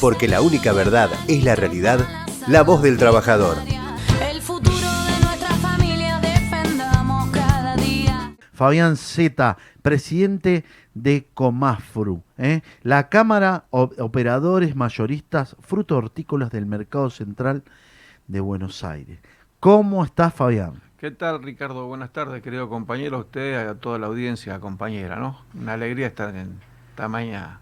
Porque 0.00 0.28
la 0.28 0.40
única 0.40 0.72
verdad 0.72 1.10
es 1.26 1.42
la 1.42 1.56
realidad, 1.56 1.98
la 2.46 2.62
voz 2.62 2.82
del 2.82 2.98
trabajador. 2.98 3.56
El 4.22 4.40
futuro 4.40 4.76
de 4.76 5.24
nuestra 5.24 5.48
familia 5.56 6.20
defendamos 6.20 7.28
cada 7.30 7.74
día. 7.74 8.36
Fabián 8.52 8.96
Zeta, 8.96 9.58
presidente 9.82 10.64
de 10.94 11.26
Comafru, 11.34 12.22
¿eh? 12.36 12.60
la 12.82 13.08
Cámara 13.08 13.64
Operadores 13.70 14.76
Mayoristas 14.76 15.56
Frutos 15.60 15.98
Hortícolas 15.98 16.50
del 16.52 16.66
Mercado 16.66 17.10
Central 17.10 17.64
de 18.28 18.38
Buenos 18.38 18.84
Aires. 18.84 19.18
¿Cómo 19.58 20.04
estás, 20.04 20.32
Fabián? 20.32 20.80
¿Qué 20.98 21.10
tal, 21.10 21.42
Ricardo? 21.42 21.86
Buenas 21.86 22.12
tardes, 22.12 22.40
querido 22.42 22.68
compañero, 22.68 23.16
a 23.16 23.20
usted, 23.20 23.68
a 23.68 23.74
toda 23.74 23.98
la 23.98 24.06
audiencia, 24.06 24.60
compañera, 24.60 25.16
¿no? 25.16 25.40
Una 25.54 25.72
alegría 25.72 26.06
estar 26.06 26.34
en 26.36 26.60
esta 26.90 27.08
mañana. 27.08 27.60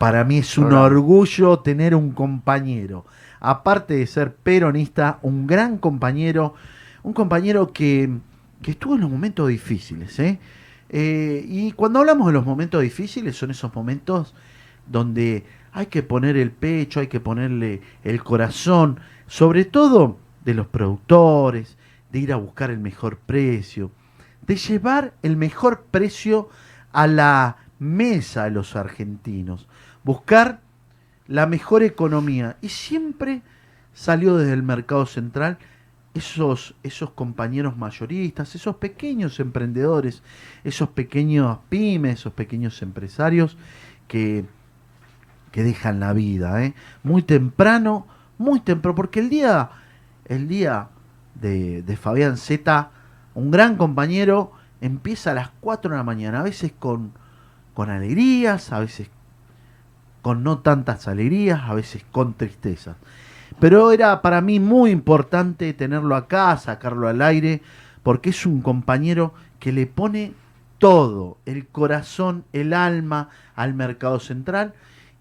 Para 0.00 0.24
mí 0.24 0.38
es 0.38 0.56
un 0.56 0.72
orgullo 0.72 1.58
tener 1.58 1.94
un 1.94 2.12
compañero, 2.12 3.04
aparte 3.38 3.96
de 3.96 4.06
ser 4.06 4.34
peronista, 4.34 5.18
un 5.20 5.46
gran 5.46 5.76
compañero, 5.76 6.54
un 7.02 7.12
compañero 7.12 7.74
que, 7.74 8.08
que 8.62 8.70
estuvo 8.70 8.94
en 8.94 9.02
los 9.02 9.10
momentos 9.10 9.46
difíciles. 9.46 10.18
¿eh? 10.18 10.38
Eh, 10.88 11.44
y 11.46 11.72
cuando 11.72 11.98
hablamos 11.98 12.28
de 12.28 12.32
los 12.32 12.46
momentos 12.46 12.80
difíciles, 12.80 13.36
son 13.36 13.50
esos 13.50 13.74
momentos 13.74 14.34
donde 14.86 15.44
hay 15.70 15.84
que 15.88 16.02
poner 16.02 16.38
el 16.38 16.50
pecho, 16.50 17.00
hay 17.00 17.08
que 17.08 17.20
ponerle 17.20 17.82
el 18.02 18.24
corazón, 18.24 19.00
sobre 19.26 19.66
todo 19.66 20.16
de 20.46 20.54
los 20.54 20.66
productores, 20.66 21.76
de 22.10 22.20
ir 22.20 22.32
a 22.32 22.36
buscar 22.36 22.70
el 22.70 22.78
mejor 22.78 23.18
precio, 23.18 23.90
de 24.46 24.56
llevar 24.56 25.12
el 25.22 25.36
mejor 25.36 25.84
precio 25.90 26.48
a 26.90 27.06
la 27.06 27.58
mesa 27.78 28.44
de 28.44 28.50
los 28.50 28.76
argentinos, 28.76 29.66
buscar 30.04 30.60
la 31.26 31.46
mejor 31.46 31.82
economía. 31.82 32.56
Y 32.60 32.68
siempre 32.70 33.42
salió 33.92 34.36
desde 34.36 34.52
el 34.52 34.62
mercado 34.62 35.06
central 35.06 35.58
esos, 36.14 36.74
esos 36.82 37.10
compañeros 37.10 37.76
mayoristas, 37.76 38.54
esos 38.54 38.76
pequeños 38.76 39.38
emprendedores, 39.40 40.22
esos 40.64 40.88
pequeños 40.90 41.58
pymes, 41.68 42.20
esos 42.20 42.32
pequeños 42.32 42.82
empresarios 42.82 43.56
que, 44.08 44.44
que 45.52 45.62
dejan 45.62 46.00
la 46.00 46.12
vida, 46.12 46.64
¿eh? 46.64 46.74
muy 47.02 47.22
temprano, 47.22 48.06
muy 48.38 48.60
temprano, 48.60 48.96
porque 48.96 49.20
el 49.20 49.28
día, 49.28 49.70
el 50.24 50.48
día 50.48 50.88
de, 51.36 51.82
de 51.82 51.96
Fabián 51.96 52.36
Z, 52.36 52.90
un 53.34 53.50
gran 53.50 53.76
compañero, 53.76 54.52
empieza 54.80 55.30
a 55.30 55.34
las 55.34 55.50
4 55.60 55.92
de 55.92 55.96
la 55.96 56.02
mañana, 56.04 56.40
a 56.40 56.44
veces 56.44 56.72
con, 56.76 57.12
con 57.74 57.90
alegrías, 57.90 58.72
a 58.72 58.80
veces 58.80 59.10
con 60.22 60.42
no 60.42 60.58
tantas 60.58 61.08
alegrías, 61.08 61.62
a 61.64 61.74
veces 61.74 62.04
con 62.12 62.34
tristezas. 62.34 62.96
Pero 63.58 63.92
era 63.92 64.22
para 64.22 64.40
mí 64.40 64.60
muy 64.60 64.90
importante 64.90 65.72
tenerlo 65.74 66.16
acá, 66.16 66.56
sacarlo 66.56 67.08
al 67.08 67.20
aire, 67.22 67.62
porque 68.02 68.30
es 68.30 68.46
un 68.46 68.62
compañero 68.62 69.34
que 69.58 69.72
le 69.72 69.86
pone 69.86 70.32
todo, 70.78 71.36
el 71.44 71.66
corazón, 71.66 72.44
el 72.54 72.72
alma 72.72 73.28
al 73.54 73.74
mercado 73.74 74.18
central 74.18 74.72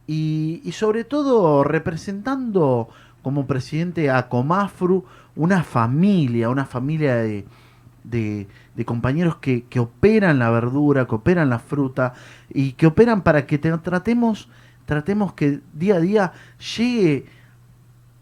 y, 0.07 0.61
sobre 0.71 1.03
todo 1.03 1.63
representando 1.63 2.89
como 3.21 3.45
presidente 3.45 4.09
a 4.09 4.29
Comafru 4.29 5.03
una 5.35 5.63
familia, 5.63 6.49
una 6.49 6.65
familia 6.65 7.15
de, 7.17 7.45
de, 8.05 8.47
de 8.75 8.85
compañeros 8.85 9.35
que, 9.37 9.65
que 9.65 9.79
operan 9.81 10.39
la 10.39 10.49
verdura, 10.49 11.05
que 11.05 11.15
operan 11.15 11.49
la 11.49 11.59
fruta 11.59 12.13
y 12.49 12.71
que 12.73 12.87
operan 12.87 13.21
para 13.21 13.45
que 13.45 13.57
te- 13.57 13.77
tratemos, 13.79 14.49
tratemos 14.89 15.33
que 15.33 15.59
día 15.71 15.97
a 15.97 15.99
día 15.99 16.33
llegue 16.75 17.27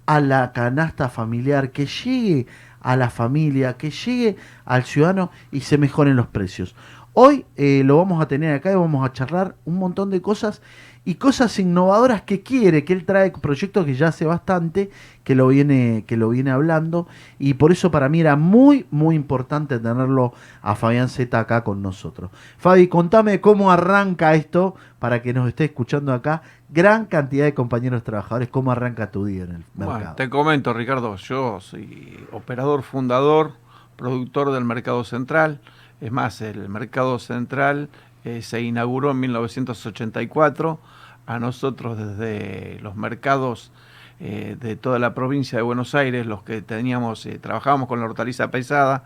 a 0.06 0.20
la 0.20 0.52
canasta 0.52 1.08
familiar, 1.08 1.72
que 1.72 1.86
llegue 1.86 2.46
a 2.82 2.98
la 2.98 3.10
familia, 3.10 3.78
que 3.78 3.90
llegue 3.90 4.36
al 4.66 4.84
ciudadano 4.84 5.32
y 5.50 5.62
se 5.62 5.78
mejoren 5.78 6.18
los 6.18 6.28
precios. 6.28 6.76
Hoy 7.14 7.46
eh, 7.56 7.84
lo 7.86 7.96
vamos 7.96 8.22
a 8.22 8.28
tener 8.28 8.54
acá 8.54 8.70
y 8.70 8.76
vamos 8.76 9.06
a 9.06 9.14
charlar 9.14 9.56
un 9.64 9.80
montón 9.80 10.10
de 10.10 10.22
cosas 10.22 10.62
y 11.08 11.16
cosas 11.16 11.58
innovadoras 11.58 12.24
que 12.24 12.42
quiere, 12.42 12.84
que 12.84 12.92
él 12.92 13.06
trae 13.06 13.32
proyectos 13.32 13.86
que 13.86 13.96
ya 13.96 14.10
hace 14.10 14.26
bastante, 14.26 14.92
que 15.24 15.36
lo 15.36 15.48
viene, 15.48 16.04
que 16.06 16.18
lo 16.18 16.28
viene 16.28 16.52
hablando, 16.52 17.08
y 17.40 17.54
por 17.54 17.72
eso 17.72 17.92
para 17.92 18.10
mí 18.10 18.20
era 18.20 18.36
muy, 18.36 18.86
muy 18.92 19.16
importante 19.16 19.80
tenerlo 19.80 20.34
a 20.62 20.76
Fabián 20.76 21.08
Z 21.08 21.40
acá 21.40 21.64
con 21.64 21.82
nosotros. 21.82 22.30
Fabi, 22.58 22.90
contame 22.90 23.40
cómo 23.40 23.72
arranca 23.72 24.36
esto 24.36 24.76
para 25.00 25.22
que 25.22 25.34
nos 25.34 25.48
esté 25.48 25.64
escuchando 25.64 26.12
acá. 26.12 26.42
Gran 26.68 27.06
cantidad 27.06 27.46
de 27.46 27.54
compañeros 27.54 28.04
trabajadores, 28.04 28.50
cómo 28.50 28.74
arranca 28.74 29.10
tu 29.10 29.24
día 29.24 29.46
en 29.46 29.52
el 29.52 29.64
Bueno, 29.76 29.94
mercado. 29.94 30.16
te 30.18 30.30
comento, 30.30 30.74
Ricardo, 30.74 31.16
yo 31.16 31.62
soy 31.62 32.20
operador 32.34 32.84
fundador, 32.84 33.54
productor 33.96 34.52
del 34.52 34.66
Mercado 34.66 35.06
Central. 35.06 35.62
Es 36.02 36.12
más, 36.12 36.42
el 36.42 36.68
Mercado 36.68 37.18
Central 37.18 37.88
eh, 38.28 38.42
se 38.42 38.62
inauguró 38.62 39.12
en 39.12 39.22
1984. 39.22 40.80
A 41.26 41.40
nosotros 41.40 41.98
desde 41.98 42.80
los 42.82 42.96
mercados 42.96 43.72
eh, 44.20 44.56
de 44.60 44.76
toda 44.76 44.98
la 44.98 45.14
provincia 45.14 45.58
de 45.58 45.62
Buenos 45.62 45.94
Aires, 45.94 46.26
los 46.26 46.44
que 46.44 46.62
teníamos, 46.62 47.26
eh, 47.26 47.38
trabajábamos 47.40 47.88
con 47.88 48.00
la 48.00 48.06
hortaliza 48.06 48.50
pesada, 48.50 49.04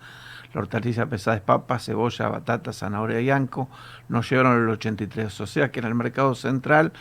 la 0.54 0.62
hortaliza 0.62 1.06
pesada 1.08 1.38
es 1.38 1.44
papa, 1.44 1.80
cebolla, 1.80 2.30
batata, 2.30 2.74
zanahoria 2.74 3.22
y 3.22 3.30
anco, 3.30 3.70
nos 4.10 4.30
llevaron 4.30 4.64
el 4.64 4.70
83. 4.70 5.42
O 5.42 5.48
sea 5.48 5.72
que 5.72 5.80
en 5.82 5.86
el 5.86 5.96
mercado 5.96 6.34
central, 6.34 6.94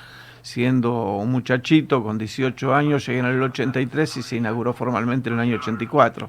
siendo 0.43 1.17
un 1.17 1.31
muchachito 1.31 2.03
con 2.03 2.19
18 2.19 2.75
años, 2.75 3.07
llegué 3.07 3.21
en 3.21 3.27
el 3.27 3.43
83 3.43 4.17
y 4.19 4.23
se 4.23 4.37
inauguró 4.37 4.73
formalmente 4.73 5.29
en 5.29 5.37
el 5.37 5.41
año 5.41 5.57
84. 5.57 6.29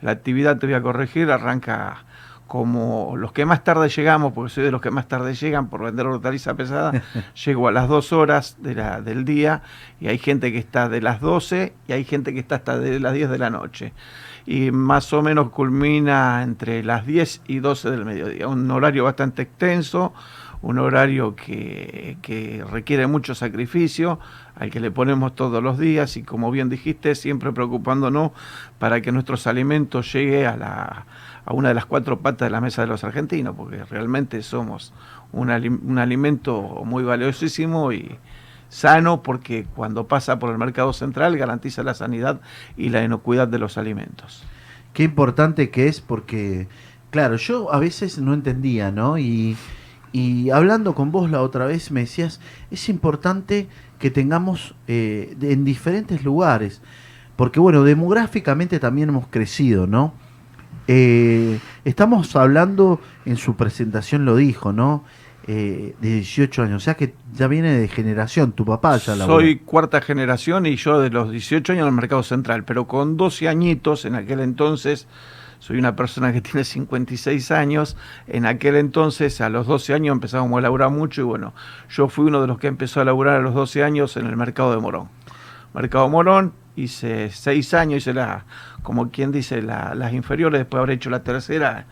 La 0.00 0.12
actividad, 0.12 0.58
te 0.58 0.66
voy 0.66 0.74
a 0.74 0.82
corregir, 0.82 1.30
arranca 1.30 2.05
como 2.46 3.14
los 3.16 3.32
que 3.32 3.44
más 3.44 3.64
tarde 3.64 3.88
llegamos, 3.88 4.32
porque 4.32 4.52
soy 4.52 4.64
de 4.64 4.70
los 4.70 4.80
que 4.80 4.90
más 4.90 5.08
tarde 5.08 5.34
llegan 5.34 5.68
por 5.68 5.82
vender 5.82 6.06
hortaliza 6.06 6.54
pesada, 6.54 7.02
llego 7.44 7.68
a 7.68 7.72
las 7.72 7.88
2 7.88 8.12
horas 8.12 8.56
de 8.60 8.74
la, 8.74 9.00
del 9.00 9.24
día 9.24 9.62
y 10.00 10.08
hay 10.08 10.18
gente 10.18 10.52
que 10.52 10.58
está 10.58 10.88
de 10.88 11.00
las 11.00 11.20
12 11.20 11.74
y 11.88 11.92
hay 11.92 12.04
gente 12.04 12.32
que 12.32 12.40
está 12.40 12.56
hasta 12.56 12.78
de 12.78 13.00
las 13.00 13.14
10 13.14 13.30
de 13.30 13.38
la 13.38 13.50
noche. 13.50 13.92
Y 14.46 14.70
más 14.70 15.12
o 15.12 15.22
menos 15.22 15.50
culmina 15.50 16.42
entre 16.44 16.84
las 16.84 17.04
10 17.04 17.42
y 17.48 17.58
12 17.58 17.90
del 17.90 18.04
mediodía. 18.04 18.46
Un 18.46 18.70
horario 18.70 19.02
bastante 19.02 19.42
extenso, 19.42 20.14
un 20.62 20.78
horario 20.78 21.34
que, 21.34 22.16
que 22.22 22.64
requiere 22.70 23.08
mucho 23.08 23.34
sacrificio, 23.34 24.20
al 24.54 24.70
que 24.70 24.78
le 24.78 24.92
ponemos 24.92 25.34
todos 25.34 25.60
los 25.60 25.78
días 25.78 26.16
y 26.16 26.22
como 26.22 26.52
bien 26.52 26.68
dijiste, 26.68 27.16
siempre 27.16 27.50
preocupándonos 27.50 28.30
para 28.78 29.00
que 29.00 29.10
nuestros 29.10 29.48
alimentos 29.48 30.12
lleguen 30.12 30.46
a 30.46 30.56
la 30.56 31.06
a 31.46 31.54
una 31.54 31.68
de 31.68 31.74
las 31.74 31.86
cuatro 31.86 32.18
patas 32.20 32.46
de 32.46 32.50
la 32.50 32.60
mesa 32.60 32.82
de 32.82 32.88
los 32.88 33.04
argentinos, 33.04 33.54
porque 33.56 33.84
realmente 33.84 34.42
somos 34.42 34.92
un, 35.32 35.48
ali- 35.48 35.68
un 35.68 35.98
alimento 35.98 36.82
muy 36.84 37.04
valiosísimo 37.04 37.92
y 37.92 38.18
sano, 38.68 39.22
porque 39.22 39.64
cuando 39.76 40.08
pasa 40.08 40.40
por 40.40 40.50
el 40.50 40.58
mercado 40.58 40.92
central 40.92 41.36
garantiza 41.36 41.84
la 41.84 41.94
sanidad 41.94 42.40
y 42.76 42.88
la 42.88 43.04
inocuidad 43.04 43.46
de 43.46 43.60
los 43.60 43.78
alimentos. 43.78 44.42
Qué 44.92 45.04
importante 45.04 45.70
que 45.70 45.86
es 45.86 46.00
porque, 46.00 46.66
claro, 47.10 47.36
yo 47.36 47.72
a 47.72 47.78
veces 47.78 48.18
no 48.18 48.34
entendía, 48.34 48.90
¿no? 48.90 49.16
Y, 49.18 49.56
y 50.12 50.50
hablando 50.50 50.94
con 50.96 51.12
vos 51.12 51.30
la 51.30 51.42
otra 51.42 51.66
vez 51.66 51.92
me 51.92 52.00
decías, 52.00 52.40
es 52.72 52.88
importante 52.88 53.68
que 54.00 54.10
tengamos 54.10 54.74
eh, 54.88 55.36
en 55.40 55.64
diferentes 55.64 56.24
lugares, 56.24 56.82
porque 57.36 57.60
bueno, 57.60 57.84
demográficamente 57.84 58.80
también 58.80 59.10
hemos 59.10 59.28
crecido, 59.28 59.86
¿no? 59.86 60.12
Eh, 60.88 61.58
estamos 61.84 62.34
hablando, 62.36 63.00
en 63.24 63.36
su 63.36 63.56
presentación 63.56 64.24
lo 64.24 64.36
dijo, 64.36 64.72
¿no? 64.72 65.04
Eh, 65.48 65.94
de 66.00 66.14
18 66.14 66.64
años, 66.64 66.82
o 66.82 66.84
sea 66.84 66.94
que 66.94 67.14
ya 67.32 67.46
viene 67.46 67.78
de 67.78 67.86
generación, 67.86 68.50
tu 68.50 68.64
papá 68.64 68.96
ya 68.96 69.14
la 69.14 69.26
Soy 69.26 69.58
cuarta 69.58 70.00
generación 70.00 70.66
y 70.66 70.74
yo 70.74 70.98
de 70.98 71.08
los 71.08 71.30
18 71.30 71.72
años 71.72 71.82
en 71.82 71.88
el 71.88 71.94
mercado 71.94 72.24
central, 72.24 72.64
pero 72.64 72.88
con 72.88 73.16
12 73.16 73.46
añitos 73.46 74.04
en 74.06 74.16
aquel 74.16 74.40
entonces, 74.40 75.06
soy 75.60 75.78
una 75.78 75.94
persona 75.94 76.32
que 76.32 76.40
tiene 76.42 76.64
56 76.64 77.52
años, 77.52 77.96
en 78.26 78.44
aquel 78.44 78.74
entonces 78.74 79.40
a 79.40 79.48
los 79.48 79.68
12 79.68 79.94
años 79.94 80.14
empezamos 80.14 80.58
a 80.58 80.60
laburar 80.62 80.90
mucho 80.90 81.20
y 81.20 81.24
bueno, 81.24 81.54
yo 81.90 82.08
fui 82.08 82.26
uno 82.26 82.40
de 82.40 82.48
los 82.48 82.58
que 82.58 82.66
empezó 82.66 83.00
a 83.00 83.04
laburar 83.04 83.36
a 83.36 83.40
los 83.40 83.54
12 83.54 83.84
años 83.84 84.16
en 84.16 84.26
el 84.26 84.36
mercado 84.36 84.72
de 84.72 84.78
Morón. 84.78 85.10
Mercado 85.74 86.08
Morón, 86.08 86.54
hice 86.74 87.30
6 87.30 87.74
años, 87.74 87.98
hice 87.98 88.14
la, 88.14 88.46
como 88.86 89.10
quien 89.10 89.32
dice, 89.32 89.60
la- 89.62 89.96
las 89.96 90.12
inferiores, 90.12 90.60
después 90.60 90.78
habré 90.78 90.94
hecho 90.94 91.10
la 91.10 91.24
tercera 91.24 91.86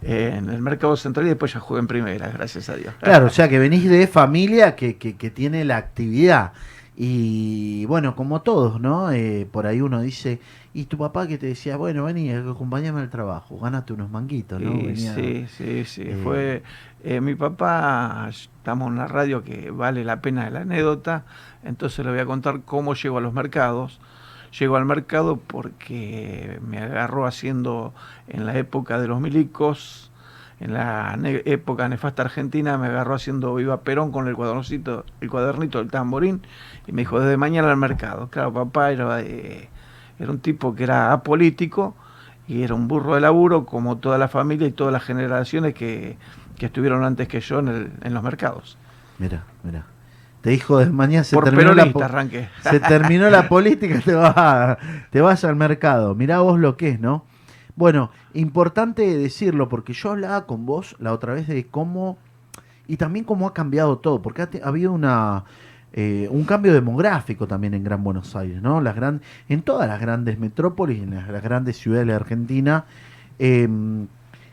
eh, 0.00 0.34
en 0.38 0.48
el 0.48 0.62
mercado 0.62 0.96
central 0.96 1.26
y 1.26 1.28
después 1.28 1.52
ya 1.52 1.60
jugué 1.60 1.80
en 1.80 1.86
primera, 1.86 2.28
gracias 2.30 2.70
a 2.70 2.76
Dios. 2.76 2.94
Claro, 3.02 3.26
o 3.26 3.30
sea 3.30 3.50
que 3.50 3.58
venís 3.58 3.84
de 3.88 4.06
familia 4.06 4.74
que, 4.74 4.96
que, 4.96 5.16
que 5.16 5.28
tiene 5.30 5.64
la 5.66 5.76
actividad. 5.76 6.52
Y 7.00 7.84
bueno, 7.84 8.16
como 8.16 8.40
todos, 8.40 8.80
¿no? 8.80 9.12
Eh, 9.12 9.46
por 9.52 9.66
ahí 9.66 9.80
uno 9.80 10.00
dice, 10.00 10.40
y 10.74 10.86
tu 10.86 10.98
papá 10.98 11.28
que 11.28 11.36
te 11.38 11.46
decía, 11.46 11.76
bueno, 11.76 12.04
vení, 12.04 12.32
acompáñame 12.32 13.00
al 13.02 13.10
trabajo, 13.10 13.58
gánate 13.60 13.92
unos 13.92 14.10
manguitos, 14.10 14.60
¿no? 14.60 14.72
Sí, 14.72 14.86
Venía- 14.86 15.14
sí, 15.14 15.46
sí, 15.48 15.84
sí. 15.84 16.02
eh, 16.06 16.20
Fue 16.24 16.62
eh, 17.04 17.20
mi 17.20 17.34
papá, 17.36 18.26
estamos 18.30 18.88
en 18.88 18.94
una 18.94 19.06
radio 19.06 19.44
que 19.44 19.70
vale 19.70 20.02
la 20.04 20.20
pena 20.20 20.50
la 20.50 20.60
anécdota, 20.62 21.24
entonces 21.62 22.04
le 22.04 22.10
voy 22.10 22.20
a 22.20 22.26
contar 22.26 22.62
cómo 22.64 22.94
llego 22.94 23.18
a 23.18 23.20
los 23.20 23.32
mercados. 23.32 24.00
Llego 24.58 24.76
al 24.76 24.84
mercado 24.84 25.36
porque 25.36 26.58
me 26.66 26.78
agarró 26.78 27.26
haciendo 27.26 27.92
en 28.28 28.46
la 28.46 28.56
época 28.56 28.98
de 29.00 29.06
los 29.08 29.20
milicos, 29.20 30.10
en 30.60 30.72
la 30.74 31.16
época 31.44 31.88
nefasta 31.88 32.22
argentina, 32.22 32.78
me 32.78 32.86
agarró 32.88 33.14
haciendo 33.14 33.54
Viva 33.54 33.82
Perón 33.82 34.10
con 34.10 34.26
el 34.26 34.34
cuadernito, 34.34 35.04
el 35.20 35.30
cuadernito 35.30 35.78
del 35.78 35.90
tamborín 35.90 36.42
y 36.86 36.92
me 36.92 37.02
dijo, 37.02 37.20
desde 37.20 37.36
mañana 37.36 37.70
al 37.70 37.76
mercado. 37.76 38.28
Claro, 38.30 38.52
papá 38.52 38.90
era, 38.90 39.20
eh, 39.20 39.68
era 40.18 40.30
un 40.30 40.40
tipo 40.40 40.74
que 40.74 40.84
era 40.84 41.12
apolítico 41.12 41.94
y 42.48 42.62
era 42.62 42.74
un 42.74 42.88
burro 42.88 43.14
de 43.14 43.20
laburo 43.20 43.66
como 43.66 43.98
toda 43.98 44.18
la 44.18 44.28
familia 44.28 44.66
y 44.66 44.72
todas 44.72 44.92
las 44.92 45.04
generaciones 45.04 45.74
que, 45.74 46.16
que 46.56 46.66
estuvieron 46.66 47.04
antes 47.04 47.28
que 47.28 47.40
yo 47.40 47.58
en, 47.60 47.68
el- 47.68 47.92
en 48.02 48.14
los 48.14 48.22
mercados. 48.22 48.78
Mira, 49.18 49.44
mira. 49.62 49.84
Te 50.48 50.52
dijo 50.52 50.78
de 50.78 50.86
mañana 50.86 51.24
se 51.24 51.36
Por 51.36 51.44
terminó 51.44 51.74
la 51.74 51.82
arranqué. 51.82 52.48
se 52.62 52.80
terminó 52.80 53.28
la 53.28 53.50
política, 53.50 54.00
te 54.02 54.14
vas, 54.14 54.78
te 55.10 55.20
vas 55.20 55.44
al 55.44 55.56
mercado. 55.56 56.14
Mirá 56.14 56.40
vos 56.40 56.58
lo 56.58 56.78
que 56.78 56.88
es, 56.88 57.00
¿no? 57.00 57.26
Bueno, 57.76 58.10
importante 58.32 59.18
decirlo, 59.18 59.68
porque 59.68 59.92
yo 59.92 60.12
hablaba 60.12 60.46
con 60.46 60.64
vos 60.64 60.96
la 61.00 61.12
otra 61.12 61.34
vez 61.34 61.48
de 61.48 61.66
cómo, 61.66 62.16
y 62.86 62.96
también 62.96 63.26
cómo 63.26 63.46
ha 63.46 63.52
cambiado 63.52 63.98
todo, 63.98 64.22
porque 64.22 64.40
ha, 64.40 64.48
habido 64.62 64.90
una, 64.90 65.44
eh, 65.92 66.28
un 66.30 66.44
cambio 66.44 66.72
demográfico 66.72 67.46
también 67.46 67.74
en 67.74 67.84
Gran 67.84 68.02
Buenos 68.02 68.34
Aires, 68.34 68.62
¿no? 68.62 68.80
Las 68.80 68.96
gran, 68.96 69.20
en 69.50 69.60
todas 69.60 69.86
las 69.86 70.00
grandes 70.00 70.38
metrópolis, 70.38 71.02
en 71.02 71.14
las, 71.14 71.28
las 71.28 71.42
grandes 71.42 71.76
ciudades 71.76 72.06
de 72.06 72.12
la 72.12 72.16
Argentina, 72.16 72.86
eh, 73.38 73.68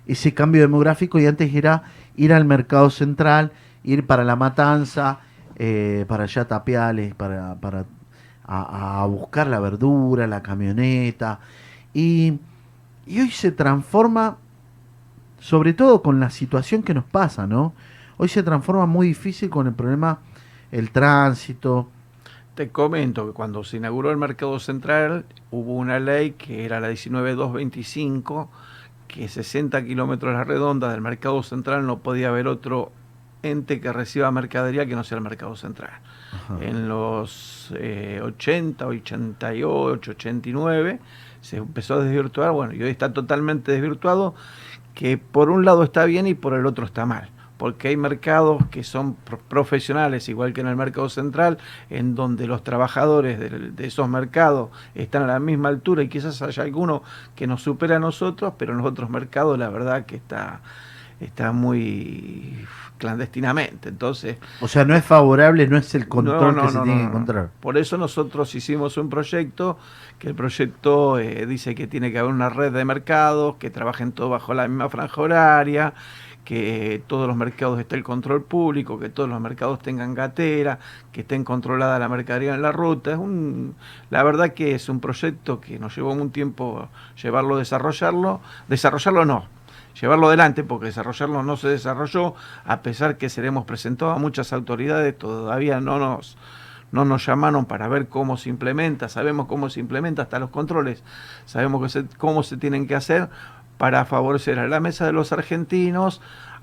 ese 0.07 0.33
cambio 0.33 0.59
demográfico 0.59 1.21
y 1.21 1.25
antes 1.25 1.55
era 1.55 1.83
ir 2.17 2.33
al 2.33 2.43
mercado 2.43 2.89
central, 2.89 3.53
ir 3.85 4.05
para 4.05 4.25
la 4.25 4.35
matanza, 4.35 5.21
eh, 5.57 6.05
para 6.07 6.23
allá 6.23 6.45
tapiales, 6.45 7.15
para, 7.15 7.55
para 7.55 7.85
a, 8.45 9.05
buscar 9.07 9.47
la 9.47 9.59
verdura, 9.59 10.27
la 10.27 10.41
camioneta. 10.41 11.39
Y, 11.93 12.39
y 13.05 13.21
hoy 13.21 13.31
se 13.31 13.51
transforma, 13.51 14.37
sobre 15.39 15.73
todo 15.73 16.01
con 16.01 16.19
la 16.19 16.29
situación 16.29 16.83
que 16.83 16.93
nos 16.93 17.05
pasa, 17.05 17.47
¿no? 17.47 17.73
Hoy 18.17 18.29
se 18.29 18.43
transforma 18.43 18.85
muy 18.85 19.07
difícil 19.07 19.49
con 19.49 19.67
el 19.67 19.73
problema, 19.73 20.19
el 20.71 20.91
tránsito. 20.91 21.89
Te 22.55 22.69
comento 22.69 23.27
que 23.27 23.33
cuando 23.33 23.63
se 23.65 23.77
inauguró 23.77 24.11
el 24.11 24.17
mercado 24.17 24.59
central 24.59 25.25
hubo 25.51 25.73
una 25.73 25.99
ley 25.99 26.31
que 26.31 26.63
era 26.63 26.79
la 26.79 26.87
19225, 26.87 28.49
que 29.09 29.27
60 29.27 29.83
kilómetros 29.83 30.33
a 30.33 30.37
la 30.37 30.43
redonda 30.45 30.89
del 30.91 31.01
mercado 31.01 31.43
central 31.43 31.85
no 31.85 31.99
podía 31.99 32.29
haber 32.29 32.47
otro 32.47 32.91
ente 33.51 33.79
que 33.79 33.91
reciba 33.93 34.29
mercadería 34.31 34.85
que 34.85 34.95
no 34.95 35.03
sea 35.03 35.17
el 35.17 35.23
mercado 35.23 35.55
central. 35.55 35.91
Ajá. 36.33 36.57
En 36.63 36.87
los 36.89 37.73
eh, 37.77 38.21
80, 38.23 38.85
88, 38.87 40.11
89 40.11 40.99
se 41.41 41.57
empezó 41.57 41.95
a 41.95 42.03
desvirtuar, 42.03 42.51
bueno, 42.51 42.73
y 42.73 42.81
hoy 42.83 42.89
está 42.89 43.13
totalmente 43.13 43.71
desvirtuado, 43.71 44.33
que 44.93 45.17
por 45.17 45.49
un 45.49 45.63
lado 45.65 45.83
está 45.83 46.05
bien 46.05 46.25
y 46.27 46.33
por 46.33 46.53
el 46.53 46.65
otro 46.65 46.85
está 46.85 47.05
mal. 47.05 47.29
Porque 47.57 47.87
hay 47.87 47.95
mercados 47.95 48.65
que 48.69 48.83
son 48.83 49.13
pro- 49.15 49.39
profesionales, 49.39 50.27
igual 50.27 50.51
que 50.51 50.59
en 50.59 50.67
el 50.67 50.75
mercado 50.75 51.07
central, 51.07 51.57
en 51.89 52.13
donde 52.13 52.47
los 52.47 52.63
trabajadores 52.65 53.39
de, 53.39 53.49
de 53.49 53.87
esos 53.87 54.09
mercados 54.09 54.71
están 54.93 55.23
a 55.23 55.27
la 55.27 55.39
misma 55.39 55.69
altura 55.69 56.03
y 56.03 56.09
quizás 56.09 56.41
haya 56.41 56.63
alguno 56.63 57.01
que 57.33 57.47
nos 57.47 57.61
supera 57.63 57.95
a 57.95 57.99
nosotros, 57.99 58.55
pero 58.57 58.73
en 58.73 58.79
los 58.79 58.87
otros 58.87 59.09
mercados 59.09 59.57
la 59.57 59.69
verdad 59.69 60.05
que 60.05 60.17
está, 60.17 60.59
está 61.19 61.51
muy 61.51 62.65
clandestinamente. 62.97 63.89
Entonces, 63.89 64.37
O 64.61 64.67
sea, 64.67 64.85
no 64.85 64.95
es 64.95 65.03
favorable, 65.03 65.67
no 65.67 65.77
es 65.77 65.93
el 65.95 66.07
control 66.07 66.55
no, 66.55 66.61
que 66.61 66.67
no, 66.67 66.71
se 66.71 66.79
tiene 66.79 66.97
que 66.97 67.07
encontrar. 67.07 67.49
Por 67.59 67.77
eso 67.77 67.97
nosotros 67.97 68.53
hicimos 68.55 68.97
un 68.97 69.09
proyecto, 69.09 69.77
que 70.19 70.29
el 70.29 70.35
proyecto 70.35 71.19
eh, 71.19 71.45
dice 71.45 71.75
que 71.75 71.87
tiene 71.87 72.11
que 72.11 72.19
haber 72.19 72.31
una 72.31 72.49
red 72.49 72.71
de 72.71 72.85
mercados, 72.85 73.55
que 73.57 73.69
trabajen 73.69 74.11
todos 74.11 74.31
bajo 74.31 74.53
la 74.53 74.67
misma 74.67 74.89
franja 74.89 75.21
horaria, 75.21 75.93
que 76.45 77.01
todos 77.07 77.27
los 77.27 77.35
mercados 77.35 77.79
esté 77.79 77.95
el 77.95 78.03
control 78.03 78.43
público, 78.43 78.99
que 78.99 79.09
todos 79.09 79.27
los 79.27 79.41
mercados 79.41 79.79
tengan 79.79 80.13
gatera, 80.13 80.79
que 81.11 81.21
estén 81.21 81.43
controlada 81.43 81.97
la 81.97 82.07
mercadería 82.07 82.53
en 82.53 82.61
la 82.61 82.71
ruta. 82.71 83.11
Es 83.11 83.17
un, 83.17 83.75
la 84.11 84.23
verdad 84.23 84.53
que 84.53 84.75
es 84.75 84.87
un 84.87 84.99
proyecto 84.99 85.59
que 85.59 85.79
nos 85.79 85.95
llevó 85.95 86.13
un 86.13 86.29
tiempo 86.29 86.87
llevarlo, 87.21 87.57
desarrollarlo. 87.57 88.41
Desarrollarlo 88.67 89.25
no, 89.25 89.47
llevarlo 89.99 90.27
adelante, 90.27 90.63
porque 90.63 90.87
desarrollarlo 90.87 91.43
no 91.43 91.57
se 91.57 91.67
desarrolló, 91.69 92.35
a 92.65 92.81
pesar 92.81 93.17
que 93.17 93.29
se 93.29 93.41
le 93.41 93.47
hemos 93.47 93.65
presentado 93.65 94.11
a 94.11 94.19
muchas 94.19 94.53
autoridades, 94.53 95.17
todavía 95.17 95.79
no 95.81 95.99
nos, 95.99 96.37
no 96.91 97.05
nos 97.05 97.25
llamaron 97.25 97.65
para 97.65 97.87
ver 97.87 98.07
cómo 98.07 98.37
se 98.37 98.49
implementa, 98.49 99.09
sabemos 99.09 99.47
cómo 99.47 99.69
se 99.69 99.79
implementa, 99.79 100.23
hasta 100.23 100.39
los 100.39 100.49
controles, 100.49 101.03
sabemos 101.45 101.81
que 101.81 101.89
se- 101.89 102.17
cómo 102.17 102.43
se 102.43 102.57
tienen 102.57 102.87
que 102.87 102.95
hacer 102.95 103.29
para 103.77 104.05
favorecer 104.05 104.59
a 104.59 104.67
la 104.67 104.79
mesa 104.79 105.05
de 105.05 105.11
los 105.13 105.31
argentinos, 105.31 106.21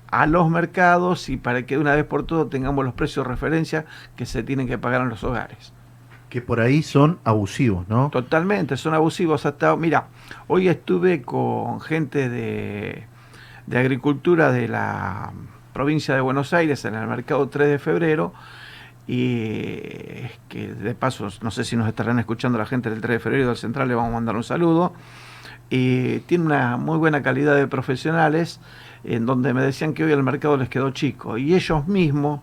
a 0.09 0.27
los 0.27 0.49
mercados 0.49 1.29
y 1.29 1.37
para 1.37 1.65
que 1.65 1.75
de 1.75 1.81
una 1.81 1.95
vez 1.95 2.05
por 2.05 2.23
todo 2.23 2.47
tengamos 2.47 2.85
los 2.85 2.93
precios 2.93 3.25
de 3.25 3.31
referencia 3.31 3.85
que 4.15 4.25
se 4.25 4.43
tienen 4.43 4.67
que 4.67 4.77
pagar 4.77 5.01
en 5.01 5.09
los 5.09 5.23
hogares. 5.23 5.73
Que 6.29 6.41
por 6.41 6.59
ahí 6.59 6.81
son 6.81 7.19
abusivos, 7.23 7.87
¿no? 7.87 8.09
Totalmente, 8.09 8.77
son 8.77 8.93
abusivos 8.95 9.45
hasta... 9.45 9.75
Mira, 9.75 10.07
hoy 10.47 10.67
estuve 10.67 11.21
con 11.21 11.79
gente 11.81 12.29
de, 12.29 13.07
de 13.67 13.77
agricultura 13.77 14.51
de 14.51 14.67
la 14.67 15.31
provincia 15.73 16.13
de 16.15 16.21
Buenos 16.21 16.53
Aires 16.53 16.85
en 16.85 16.95
el 16.95 17.07
mercado 17.07 17.49
3 17.49 17.69
de 17.69 17.79
febrero 17.79 18.33
y 19.07 19.81
que 20.47 20.73
de 20.73 20.95
paso, 20.95 21.27
no 21.41 21.51
sé 21.51 21.65
si 21.65 21.75
nos 21.75 21.87
estarán 21.87 22.19
escuchando 22.19 22.57
la 22.57 22.65
gente 22.65 22.89
del 22.89 23.01
3 23.01 23.15
de 23.15 23.19
febrero 23.19 23.47
del 23.47 23.57
Central, 23.57 23.87
le 23.87 23.95
vamos 23.95 24.11
a 24.11 24.13
mandar 24.13 24.35
un 24.35 24.43
saludo. 24.43 24.93
Y 25.69 26.19
tiene 26.19 26.45
una 26.45 26.77
muy 26.77 26.97
buena 26.97 27.23
calidad 27.23 27.55
de 27.55 27.67
profesionales 27.67 28.59
en 29.03 29.25
donde 29.25 29.53
me 29.53 29.61
decían 29.61 29.93
que 29.93 30.03
hoy 30.03 30.11
el 30.11 30.23
mercado 30.23 30.55
les 30.55 30.69
quedó 30.69 30.91
chico 30.91 31.37
y 31.37 31.55
ellos 31.55 31.87
mismos 31.87 32.41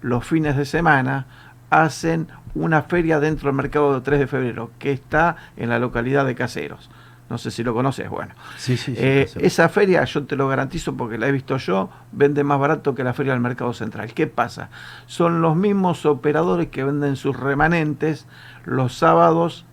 los 0.00 0.24
fines 0.24 0.56
de 0.56 0.64
semana 0.64 1.26
hacen 1.68 2.28
una 2.54 2.82
feria 2.82 3.20
dentro 3.20 3.48
del 3.48 3.56
mercado 3.56 3.92
del 3.92 4.02
3 4.02 4.20
de 4.20 4.26
febrero 4.26 4.70
que 4.78 4.92
está 4.92 5.36
en 5.56 5.68
la 5.68 5.78
localidad 5.78 6.24
de 6.26 6.34
Caseros. 6.34 6.90
No 7.30 7.38
sé 7.38 7.52
si 7.52 7.62
lo 7.62 7.72
conoces, 7.72 8.10
bueno. 8.10 8.34
Sí, 8.56 8.76
sí, 8.76 8.96
sí. 8.96 9.00
Eh, 9.00 9.30
esa 9.36 9.68
feria, 9.68 10.04
yo 10.04 10.24
te 10.24 10.34
lo 10.34 10.48
garantizo 10.48 10.96
porque 10.96 11.16
la 11.16 11.28
he 11.28 11.32
visto 11.32 11.56
yo, 11.58 11.88
vende 12.10 12.42
más 12.42 12.58
barato 12.58 12.96
que 12.96 13.04
la 13.04 13.14
feria 13.14 13.32
del 13.32 13.40
mercado 13.40 13.72
central. 13.72 14.12
¿Qué 14.12 14.26
pasa? 14.26 14.68
Son 15.06 15.40
los 15.40 15.54
mismos 15.54 16.04
operadores 16.06 16.66
que 16.66 16.82
venden 16.82 17.14
sus 17.14 17.38
remanentes 17.38 18.26
los 18.64 18.96
sábados 18.96 19.64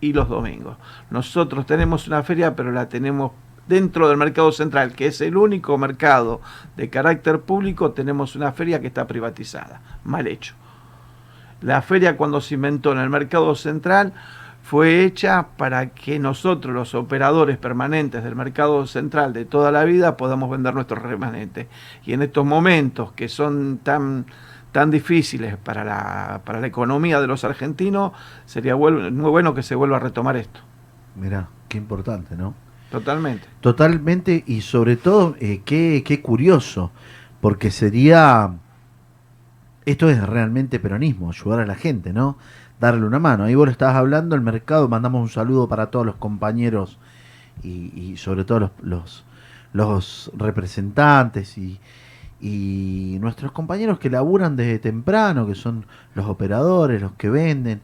y 0.00 0.12
los 0.12 0.28
domingos. 0.28 0.76
Nosotros 1.10 1.66
tenemos 1.66 2.08
una 2.08 2.24
feria, 2.24 2.56
pero 2.56 2.72
la 2.72 2.88
tenemos 2.88 3.30
dentro 3.68 4.08
del 4.08 4.16
mercado 4.16 4.50
central, 4.50 4.92
que 4.92 5.06
es 5.06 5.20
el 5.20 5.36
único 5.36 5.78
mercado 5.78 6.40
de 6.76 6.90
carácter 6.90 7.40
público, 7.42 7.92
tenemos 7.92 8.34
una 8.34 8.50
feria 8.50 8.80
que 8.80 8.88
está 8.88 9.06
privatizada. 9.06 9.80
Mal 10.02 10.26
hecho. 10.26 10.54
La 11.60 11.80
feria 11.80 12.16
cuando 12.16 12.40
se 12.40 12.54
inventó 12.54 12.90
en 12.90 12.98
el 12.98 13.08
mercado 13.08 13.54
central 13.54 14.12
fue 14.64 15.04
hecha 15.04 15.48
para 15.58 15.90
que 15.90 16.18
nosotros, 16.18 16.72
los 16.72 16.94
operadores 16.94 17.58
permanentes 17.58 18.24
del 18.24 18.34
mercado 18.34 18.86
central 18.86 19.34
de 19.34 19.44
toda 19.44 19.70
la 19.70 19.84
vida, 19.84 20.16
podamos 20.16 20.48
vender 20.48 20.72
nuestros 20.72 21.02
remanentes. 21.02 21.66
Y 22.06 22.14
en 22.14 22.22
estos 22.22 22.46
momentos 22.46 23.12
que 23.12 23.28
son 23.28 23.80
tan, 23.82 24.24
tan 24.72 24.90
difíciles 24.90 25.58
para 25.58 25.84
la, 25.84 26.40
para 26.46 26.60
la 26.60 26.66
economía 26.66 27.20
de 27.20 27.26
los 27.26 27.44
argentinos, 27.44 28.12
sería 28.46 28.74
muy 28.74 29.10
bueno 29.10 29.52
que 29.52 29.62
se 29.62 29.74
vuelva 29.74 29.98
a 29.98 30.00
retomar 30.00 30.38
esto. 30.38 30.60
Mirá, 31.14 31.46
qué 31.68 31.76
importante, 31.76 32.34
¿no? 32.34 32.54
Totalmente. 32.90 33.46
Totalmente, 33.60 34.44
y 34.46 34.62
sobre 34.62 34.96
todo, 34.96 35.36
eh, 35.40 35.60
qué, 35.66 36.02
qué 36.06 36.22
curioso, 36.22 36.90
porque 37.42 37.70
sería, 37.70 38.54
esto 39.84 40.08
es 40.08 40.26
realmente 40.26 40.80
peronismo, 40.80 41.28
ayudar 41.28 41.60
a 41.60 41.66
la 41.66 41.74
gente, 41.74 42.14
¿no? 42.14 42.38
Darle 42.80 43.06
una 43.06 43.18
mano. 43.18 43.44
Ahí 43.44 43.54
vos 43.54 43.66
lo 43.66 43.72
estabas 43.72 43.96
hablando, 43.96 44.34
el 44.34 44.42
mercado, 44.42 44.88
mandamos 44.88 45.22
un 45.22 45.28
saludo 45.28 45.68
para 45.68 45.86
todos 45.86 46.04
los 46.04 46.16
compañeros 46.16 46.98
y, 47.62 47.92
y 47.98 48.16
sobre 48.16 48.44
todo 48.44 48.60
los, 48.60 48.70
los, 48.82 49.24
los 49.72 50.30
representantes 50.36 51.56
y, 51.56 51.78
y 52.40 53.18
nuestros 53.20 53.52
compañeros 53.52 53.98
que 53.98 54.10
laburan 54.10 54.56
desde 54.56 54.78
temprano, 54.78 55.46
que 55.46 55.54
son 55.54 55.86
los 56.14 56.26
operadores, 56.26 57.00
los 57.00 57.12
que 57.12 57.30
venden 57.30 57.80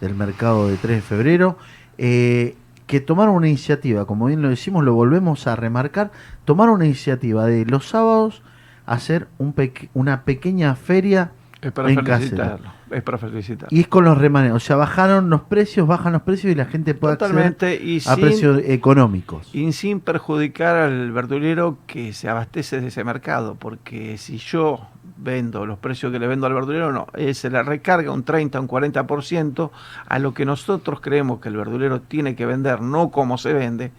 del 0.00 0.14
mercado 0.14 0.68
de 0.68 0.76
3 0.76 0.96
de 0.96 1.02
febrero, 1.02 1.58
eh, 1.98 2.56
que 2.86 3.00
tomaron 3.00 3.34
una 3.34 3.48
iniciativa, 3.48 4.04
como 4.06 4.26
bien 4.26 4.42
lo 4.42 4.50
decimos, 4.50 4.84
lo 4.84 4.92
volvemos 4.94 5.46
a 5.46 5.56
remarcar, 5.56 6.12
tomaron 6.44 6.74
una 6.76 6.84
iniciativa 6.86 7.46
de 7.46 7.64
los 7.64 7.88
sábados 7.88 8.42
hacer 8.86 9.26
un 9.38 9.54
peque- 9.54 9.88
una 9.94 10.22
pequeña 10.24 10.74
feria 10.76 11.32
Es 11.62 11.72
para 11.72 11.88
En 11.88 11.94
felicitarlo. 12.28 12.70
Es 12.94 13.02
para 13.02 13.18
felicitar. 13.18 13.68
Y 13.70 13.80
es 13.80 13.88
con 13.88 14.04
los 14.04 14.16
remanentes. 14.18 14.56
O 14.56 14.60
sea, 14.64 14.76
bajaron 14.76 15.28
los 15.30 15.42
precios, 15.42 15.86
bajan 15.86 16.12
los 16.14 16.22
precios 16.22 16.52
y 16.52 16.54
la 16.54 16.64
gente 16.64 16.94
puede 16.94 17.16
Totalmente, 17.16 17.66
acceder 17.74 17.88
y 17.88 17.96
a 17.98 18.00
sin- 18.00 18.20
precios 18.20 18.62
económicos. 18.64 19.50
Y 19.54 19.70
sin 19.72 20.00
perjudicar 20.00 20.76
al 20.76 21.12
verdulero 21.12 21.78
que 21.86 22.12
se 22.12 22.28
abastece 22.28 22.80
de 22.80 22.88
ese 22.88 23.04
mercado, 23.04 23.56
porque 23.56 24.16
si 24.18 24.38
yo 24.38 24.80
vendo 25.16 25.64
los 25.66 25.78
precios 25.78 26.10
que 26.12 26.18
le 26.18 26.26
vendo 26.26 26.46
al 26.46 26.54
verdulero, 26.54 26.92
no, 26.92 27.06
eh, 27.14 27.34
se 27.34 27.48
le 27.50 27.62
recarga 27.62 28.10
un 28.10 28.24
30, 28.24 28.60
un 28.60 28.66
40% 28.68 29.70
a 30.06 30.18
lo 30.18 30.34
que 30.34 30.44
nosotros 30.44 31.00
creemos 31.00 31.40
que 31.40 31.48
el 31.48 31.56
verdulero 31.56 32.00
tiene 32.00 32.34
que 32.34 32.46
vender, 32.46 32.80
no 32.80 33.10
como 33.10 33.38
se 33.38 33.52
vende, 33.52 33.92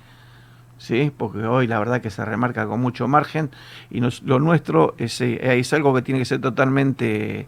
¿sí? 0.78 1.12
porque 1.16 1.40
hoy 1.46 1.68
la 1.68 1.80
verdad 1.80 2.02
que 2.02 2.10
se 2.10 2.24
remarca 2.26 2.66
con 2.68 2.82
mucho 2.82 3.08
margen 3.08 3.50
y 3.90 4.02
nos- 4.02 4.24
lo 4.24 4.40
nuestro 4.40 4.94
es, 4.98 5.20
eh, 5.22 5.40
es 5.58 5.72
algo 5.74 5.94
que 5.96 6.02
tiene 6.02 6.20
que 6.20 6.26
ser 6.26 6.42
totalmente 6.42 7.48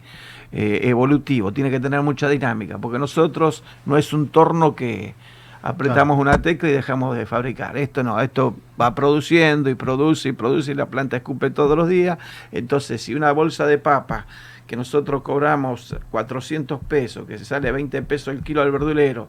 eh, 0.52 0.82
evolutivo, 0.84 1.52
tiene 1.52 1.70
que 1.72 1.80
tener 1.80 2.02
mucha 2.02 2.30
dinámica, 2.30 2.78
porque 2.78 3.00
nosotros 3.00 3.64
no 3.86 3.98
es 3.98 4.14
un 4.14 4.30
torno 4.30 4.76
que 4.76 5.14
apretamos 5.62 6.18
una 6.20 6.42
tecla 6.42 6.70
y 6.70 6.72
dejamos 6.72 7.18
de 7.18 7.26
fabricar. 7.26 7.76
Esto 7.78 8.04
no, 8.04 8.20
esto 8.22 8.56
va 8.80 8.96
produciendo 8.96 9.70
y 9.70 9.76
produce 9.76 10.30
y 10.30 10.32
produce 10.32 10.72
y 10.72 10.76
la 10.76 10.86
planta 10.86 11.18
escupe 11.18 11.50
todos 11.50 11.76
los 11.76 11.90
días. 11.90 12.18
Entonces, 12.52 13.02
si 13.02 13.16
una 13.16 13.32
bolsa 13.34 13.66
de 13.66 13.78
papa 13.78 14.26
que 14.68 14.76
nosotros 14.78 15.22
cobramos 15.24 15.96
400 16.12 16.80
pesos, 16.84 17.26
que 17.28 17.38
se 17.38 17.46
sale 17.46 17.68
a 17.70 17.72
20 17.72 18.02
pesos 18.04 18.34
el 18.34 18.44
kilo 18.44 18.62
al 18.62 18.72
verdulero, 18.72 19.28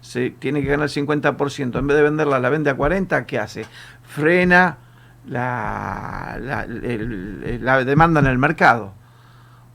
se 0.00 0.30
tiene 0.30 0.62
que 0.62 0.68
ganar 0.68 0.88
50%, 0.88 1.78
en 1.78 1.86
vez 1.86 1.96
de 1.96 2.02
venderla, 2.02 2.38
la 2.38 2.48
vende 2.50 2.70
a 2.70 2.74
40, 2.76 3.26
¿qué 3.26 3.38
hace? 3.38 3.64
Frena 4.04 4.78
la, 5.28 6.36
la, 6.40 6.62
el- 6.62 7.58
la 7.64 7.84
demanda 7.84 8.20
en 8.20 8.26
el 8.26 8.38
mercado, 8.38 8.92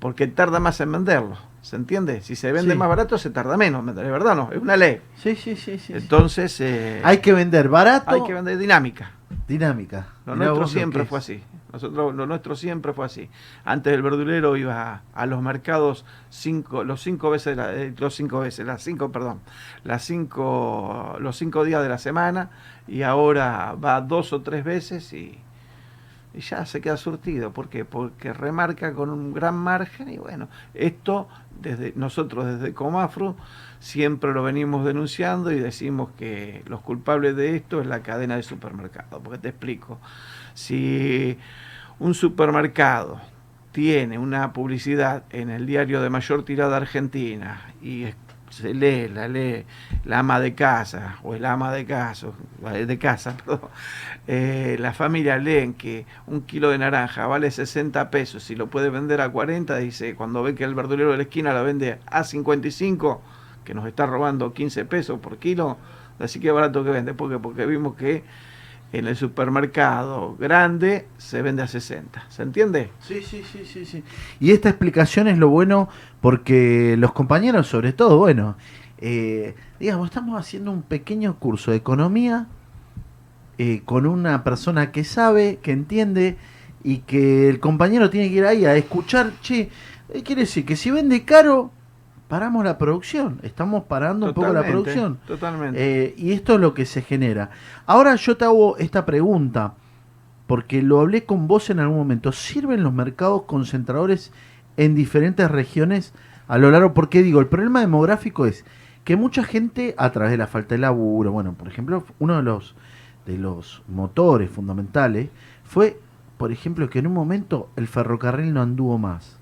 porque 0.01 0.27
tarda 0.27 0.59
más 0.59 0.81
en 0.81 0.91
venderlo. 0.91 1.37
¿Se 1.61 1.75
entiende? 1.75 2.21
Si 2.21 2.35
se 2.35 2.51
vende 2.51 2.73
Sí. 2.73 2.77
más 2.77 2.89
barato, 2.89 3.17
se 3.19 3.29
tarda 3.29 3.55
menos. 3.55 3.87
¿Es 3.87 3.95
verdad 3.95 4.35
no? 4.35 4.49
Es 4.51 4.59
una 4.59 4.75
ley. 4.75 4.99
Sí, 5.15 5.35
sí, 5.35 5.55
sí. 5.55 5.77
sí. 5.77 5.93
Entonces, 5.93 6.59
eh, 6.59 6.99
hay 7.05 7.19
que 7.19 7.31
vender 7.33 7.69
barato, 7.69 8.09
hay 8.09 8.23
que 8.23 8.33
vender 8.33 8.57
dinámica. 8.57 9.11
dinámica. 9.47 10.07
Lo 10.25 10.33
Mirá 10.33 10.47
nuestro 10.47 10.61
lo 10.63 10.67
siempre 10.67 11.05
fue 11.05 11.19
así. 11.19 11.43
Nosotros, 11.71 12.15
lo 12.15 12.25
nuestro 12.25 12.55
siempre 12.55 12.93
fue 12.93 13.05
así. 13.05 13.29
Antes 13.63 13.93
el 13.93 14.01
verdulero 14.01 14.57
iba 14.57 15.03
a 15.13 15.25
los 15.25 15.41
mercados 15.41 16.03
cinco, 16.29 16.83
los 16.83 17.01
cinco 17.01 17.29
veces, 17.29 17.55
la- 17.55 17.73
eh, 17.73 17.93
los 17.97 18.13
cinco 18.15 18.39
veces, 18.39 18.65
las 18.65 18.81
cinco, 18.81 19.11
perdón, 19.11 19.39
las 19.83 20.03
cinco, 20.03 21.15
los 21.19 21.37
cinco 21.37 21.63
días 21.63 21.81
de 21.83 21.89
la 21.89 21.97
semana 21.97 22.49
y 22.87 23.03
ahora 23.03 23.75
va 23.81 24.01
dos 24.01 24.33
o 24.33 24.41
tres 24.41 24.63
veces 24.65 25.13
y, 25.13 25.39
y 26.33 26.39
ya 26.41 26.65
se 26.65 26.81
queda 26.81 26.97
surtido. 26.97 27.51
¿Por 27.51 27.69
qué? 27.69 27.85
Porque 27.85 28.33
remarca 28.33 28.93
con 28.93 29.09
un 29.09 29.33
gran 29.33 29.55
margen 29.55 30.09
y 30.09 30.17
bueno, 30.17 30.47
esto 30.73 31.27
desde 31.61 31.93
nosotros 31.95 32.45
desde 32.45 32.73
Comafru 32.73 33.35
siempre 33.79 34.31
lo 34.31 34.43
venimos 34.43 34.85
denunciando 34.85 35.51
y 35.51 35.59
decimos 35.59 36.09
que 36.17 36.63
los 36.67 36.81
culpables 36.81 37.35
de 37.35 37.55
esto 37.55 37.81
es 37.81 37.87
la 37.87 38.01
cadena 38.01 38.35
de 38.35 38.43
supermercados. 38.43 39.21
Porque 39.23 39.39
te 39.39 39.49
explico, 39.49 39.99
si 40.53 41.37
un 41.99 42.13
supermercado 42.13 43.19
tiene 43.71 44.17
una 44.17 44.53
publicidad 44.53 45.23
en 45.29 45.49
el 45.49 45.65
diario 45.65 46.01
de 46.01 46.09
mayor 46.09 46.43
tirada 46.43 46.77
argentina 46.77 47.73
y 47.81 48.05
se 48.51 48.73
lee, 48.73 49.07
la 49.07 49.27
lee 49.27 49.65
la 50.05 50.19
ama 50.19 50.39
de 50.39 50.53
casa 50.53 51.17
o 51.23 51.33
el 51.33 51.45
ama 51.45 51.71
de 51.71 51.85
casa, 51.85 52.27
de 52.61 52.99
casa, 52.99 53.37
perdón, 53.45 53.69
eh, 54.27 54.77
la 54.79 54.93
familia 54.93 55.37
leen 55.37 55.73
que 55.73 56.05
un 56.27 56.41
kilo 56.41 56.69
de 56.69 56.77
naranja 56.77 57.27
vale 57.27 57.49
60 57.49 58.09
pesos 58.11 58.49
y 58.51 58.55
lo 58.55 58.67
puede 58.67 58.89
vender 58.89 59.21
a 59.21 59.29
40, 59.29 59.77
dice, 59.77 60.15
cuando 60.15 60.43
ve 60.43 60.55
que 60.55 60.63
el 60.63 60.75
verdulero 60.75 61.11
de 61.11 61.17
la 61.17 61.23
esquina 61.23 61.53
la 61.53 61.61
vende 61.61 61.99
a 62.05 62.23
55, 62.23 63.21
que 63.63 63.73
nos 63.73 63.87
está 63.87 64.05
robando 64.05 64.53
15 64.53 64.85
pesos 64.85 65.19
por 65.19 65.37
kilo, 65.37 65.77
así 66.19 66.39
que 66.39 66.51
barato 66.51 66.83
que 66.83 66.91
vende, 66.91 67.13
porque 67.13 67.39
porque 67.39 67.65
vimos 67.65 67.95
que 67.95 68.23
en 68.93 69.07
el 69.07 69.15
supermercado 69.15 70.35
grande 70.37 71.07
se 71.17 71.41
vende 71.41 71.63
a 71.63 71.67
60, 71.67 72.25
¿se 72.29 72.43
entiende? 72.43 72.91
Sí, 72.99 73.21
sí, 73.23 73.41
sí, 73.49 73.65
sí, 73.65 73.85
sí. 73.85 74.03
Y 74.39 74.51
esta 74.51 74.69
explicación 74.69 75.27
es 75.27 75.37
lo 75.37 75.49
bueno 75.49 75.87
porque 76.19 76.95
los 76.97 77.13
compañeros, 77.13 77.67
sobre 77.67 77.93
todo, 77.93 78.17
bueno, 78.17 78.57
eh, 78.97 79.55
digamos, 79.79 80.09
estamos 80.09 80.39
haciendo 80.39 80.71
un 80.71 80.83
pequeño 80.83 81.39
curso 81.39 81.71
de 81.71 81.77
economía 81.77 82.47
eh, 83.57 83.81
con 83.85 84.05
una 84.05 84.43
persona 84.43 84.91
que 84.91 85.03
sabe, 85.03 85.59
que 85.61 85.71
entiende 85.71 86.37
y 86.83 86.99
que 86.99 87.47
el 87.47 87.59
compañero 87.59 88.09
tiene 88.09 88.29
que 88.29 88.35
ir 88.35 88.45
ahí 88.45 88.65
a 88.65 88.75
escuchar, 88.75 89.33
che, 89.41 89.69
eh, 90.09 90.23
quiere 90.23 90.41
decir 90.41 90.65
que 90.65 90.75
si 90.75 90.91
vende 90.91 91.23
caro, 91.23 91.71
paramos 92.31 92.63
la 92.63 92.77
producción, 92.77 93.39
estamos 93.43 93.83
parando 93.83 94.27
un 94.27 94.33
poco 94.33 94.53
la 94.53 94.63
producción. 94.63 95.19
Totalmente. 95.27 95.77
Eh, 95.77 96.15
y 96.17 96.31
esto 96.31 96.53
es 96.53 96.61
lo 96.61 96.73
que 96.73 96.85
se 96.85 97.01
genera. 97.01 97.49
Ahora 97.85 98.15
yo 98.15 98.37
te 98.37 98.45
hago 98.45 98.77
esta 98.77 99.05
pregunta, 99.05 99.73
porque 100.47 100.81
lo 100.81 101.01
hablé 101.01 101.25
con 101.25 101.49
vos 101.49 101.69
en 101.69 101.81
algún 101.81 101.97
momento. 101.97 102.31
¿Sirven 102.31 102.83
los 102.83 102.93
mercados 102.93 103.41
concentradores 103.41 104.31
en 104.77 104.95
diferentes 104.95 105.51
regiones 105.51 106.13
a 106.47 106.57
lo 106.57 106.71
largo? 106.71 106.93
Porque 106.93 107.21
digo, 107.21 107.41
el 107.41 107.47
problema 107.47 107.81
demográfico 107.81 108.45
es 108.45 108.63
que 109.03 109.17
mucha 109.17 109.43
gente, 109.43 109.93
a 109.97 110.13
través 110.13 110.31
de 110.31 110.37
la 110.37 110.47
falta 110.47 110.75
de 110.75 110.79
laburo, 110.79 111.33
bueno, 111.33 111.51
por 111.55 111.67
ejemplo, 111.67 112.05
uno 112.19 112.37
de 112.37 112.43
los, 112.43 112.75
de 113.25 113.37
los 113.37 113.83
motores 113.89 114.49
fundamentales 114.49 115.31
fue, 115.65 115.99
por 116.37 116.53
ejemplo, 116.53 116.89
que 116.89 116.99
en 116.99 117.07
un 117.07 117.13
momento 117.13 117.69
el 117.75 117.89
ferrocarril 117.89 118.53
no 118.53 118.61
anduvo 118.61 118.97
más. 118.97 119.37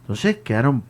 Entonces 0.00 0.38
quedaron 0.38 0.84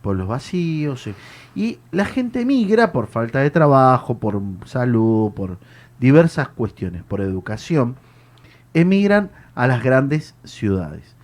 pueblos 0.00 0.28
vacíos 0.28 1.06
eh, 1.06 1.14
y 1.54 1.78
la 1.90 2.04
gente 2.04 2.44
migra 2.44 2.92
por 2.92 3.06
falta 3.06 3.40
de 3.40 3.50
trabajo, 3.50 4.18
por 4.18 4.40
salud, 4.64 5.32
por 5.32 5.58
diversas 5.98 6.48
cuestiones, 6.48 7.02
por 7.02 7.20
educación, 7.20 7.96
emigran 8.74 9.30
a 9.54 9.66
las 9.66 9.82
grandes 9.82 10.34
ciudades. 10.44 11.16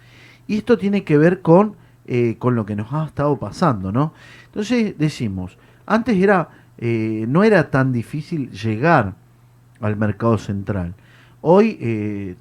Y 0.47 0.59
esto 0.59 0.79
tiene 0.79 1.05
que 1.05 1.19
ver 1.19 1.43
con, 1.43 1.77
eh, 2.07 2.37
con 2.39 2.55
lo 2.55 2.67
que 2.67 2.77
nos 2.77 2.93
ha 2.93 3.07
estado 3.07 3.39
pasando, 3.39 3.93
¿no? 3.93 4.13
Entonces 4.47 4.97
decimos, 4.99 5.59
antes 5.87 6.17
era, 6.17 6.51
eh, 6.79 7.25
no 7.29 7.45
era 7.45 7.71
tan 7.71 7.93
difícil 7.93 8.51
llegar 8.51 9.15
al 9.81 9.97
mercado 9.97 10.39
central. 10.39 10.95
Hoy, 11.41 12.37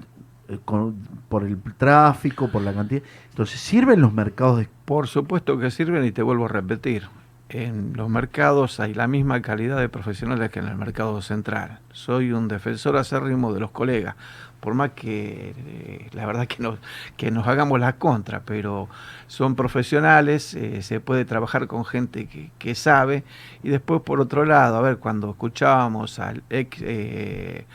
con- 0.65 0.95
por 1.29 1.43
el 1.43 1.57
tráfico, 1.77 2.49
por 2.49 2.61
la 2.61 2.73
cantidad, 2.73 3.03
entonces 3.29 3.59
sirven 3.59 4.01
los 4.01 4.13
mercados 4.13 4.59
de 4.59 4.69
Por 4.85 5.07
supuesto 5.07 5.57
que 5.57 5.71
sirven 5.71 6.05
y 6.05 6.11
te 6.11 6.21
vuelvo 6.21 6.45
a 6.45 6.49
repetir. 6.49 7.07
En 7.49 7.93
los 7.95 8.09
mercados 8.09 8.79
hay 8.79 8.93
la 8.95 9.07
misma 9.07 9.41
calidad 9.41 9.77
de 9.79 9.87
profesionales 9.89 10.49
que 10.49 10.59
en 10.59 10.67
el 10.67 10.75
mercado 10.77 11.21
central. 11.21 11.79
Soy 11.91 12.31
un 12.31 12.47
defensor 12.47 12.97
acérrimo 12.97 13.53
de 13.53 13.59
los 13.59 13.69
colegas, 13.71 14.15
por 14.59 14.73
más 14.73 14.91
que 14.91 15.53
eh, 15.55 16.09
la 16.13 16.25
verdad 16.25 16.47
que 16.47 16.61
nos, 16.63 16.79
que 17.17 17.29
nos 17.31 17.47
hagamos 17.47 17.79
la 17.79 17.93
contra, 17.97 18.41
pero 18.45 18.89
son 19.27 19.55
profesionales, 19.55 20.55
eh, 20.55 20.81
se 20.81 20.99
puede 20.99 21.23
trabajar 21.25 21.67
con 21.67 21.85
gente 21.85 22.25
que, 22.27 22.49
que 22.57 22.73
sabe. 22.75 23.23
Y 23.63 23.69
después, 23.69 24.01
por 24.01 24.19
otro 24.21 24.43
lado, 24.45 24.77
a 24.77 24.81
ver, 24.81 24.97
cuando 24.97 25.29
escuchábamos 25.29 26.17
al 26.19 26.43
ex 26.49 26.77
eh, 26.81 27.65